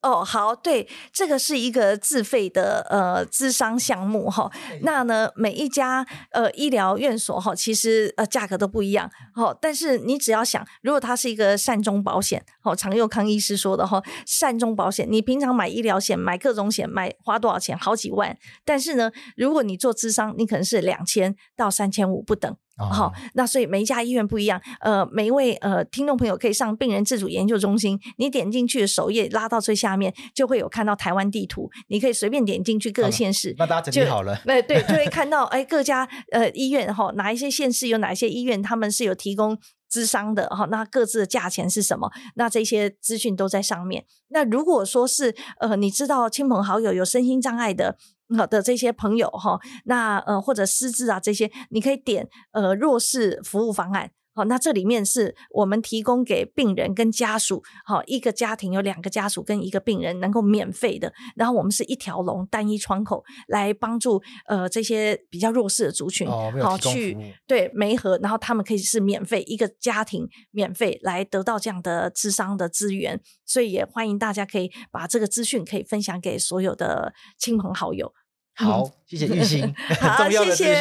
[0.00, 4.48] 哦，好，对，这个是一个自费的呃咨商项目哈。
[4.82, 9.10] 那呢，每一家呃医疗院所哈，其实呃价格都不一样。
[9.34, 17.76] 哦，但是你只要想，如果它是一个善终保险，哦，常佑康医师说的哈，善终保险，你平常买医疗险、买各种险，买花多少钱？
[17.76, 18.38] 好几万。
[18.64, 22.56] 但是呢，如果你做咨商，你可能是两千到三千五不等。
[22.78, 24.60] 好、哦，那所以每一家医院不一样。
[24.80, 33.52] 呃，每一位呃听众朋友可以上病人自主研究中心，你点进去的首页拉到最下面，就会有看到台湾地图，你可以随便点进去各个县市。
[33.58, 39.58] 那大家整理好了，对对，就会看到哎各家呃医院哈、哦，哪一些县市有哪一些医院，他们是有提供
[39.90, 42.08] 咨商的哈、哦，那各自的价钱是什么？
[42.36, 44.04] 那这些资讯都在上面。
[44.28, 47.96] 那如果说是呃你知道亲朋好友有身心障碍的。
[48.36, 54.10] 好的，这些朋友哈，那呃或者失智啊这些，你可以点呃弱势服务方案。
[54.38, 78.12] 好，那这里面是我们提供给病人跟家属，好，一个家庭有两个家属跟一个病人能够免费的，然后我们是一条龙单一窗口来帮助呃这些比较弱势的族群，哦、好去对媒合，然后他们可以是免费一个家庭免费来得到这样的智商的资源，所以也欢迎大家可以把这个资讯可以分享给所有的亲朋好友。
[78.58, 80.74] 好，谢谢玉兴， 很重要的资讯。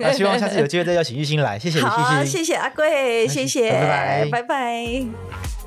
[0.00, 5.59] 那希望下次有机会再邀请玉兴来，谢谢，谢谢，谢谢阿贵，谢谢，拜拜，拜拜。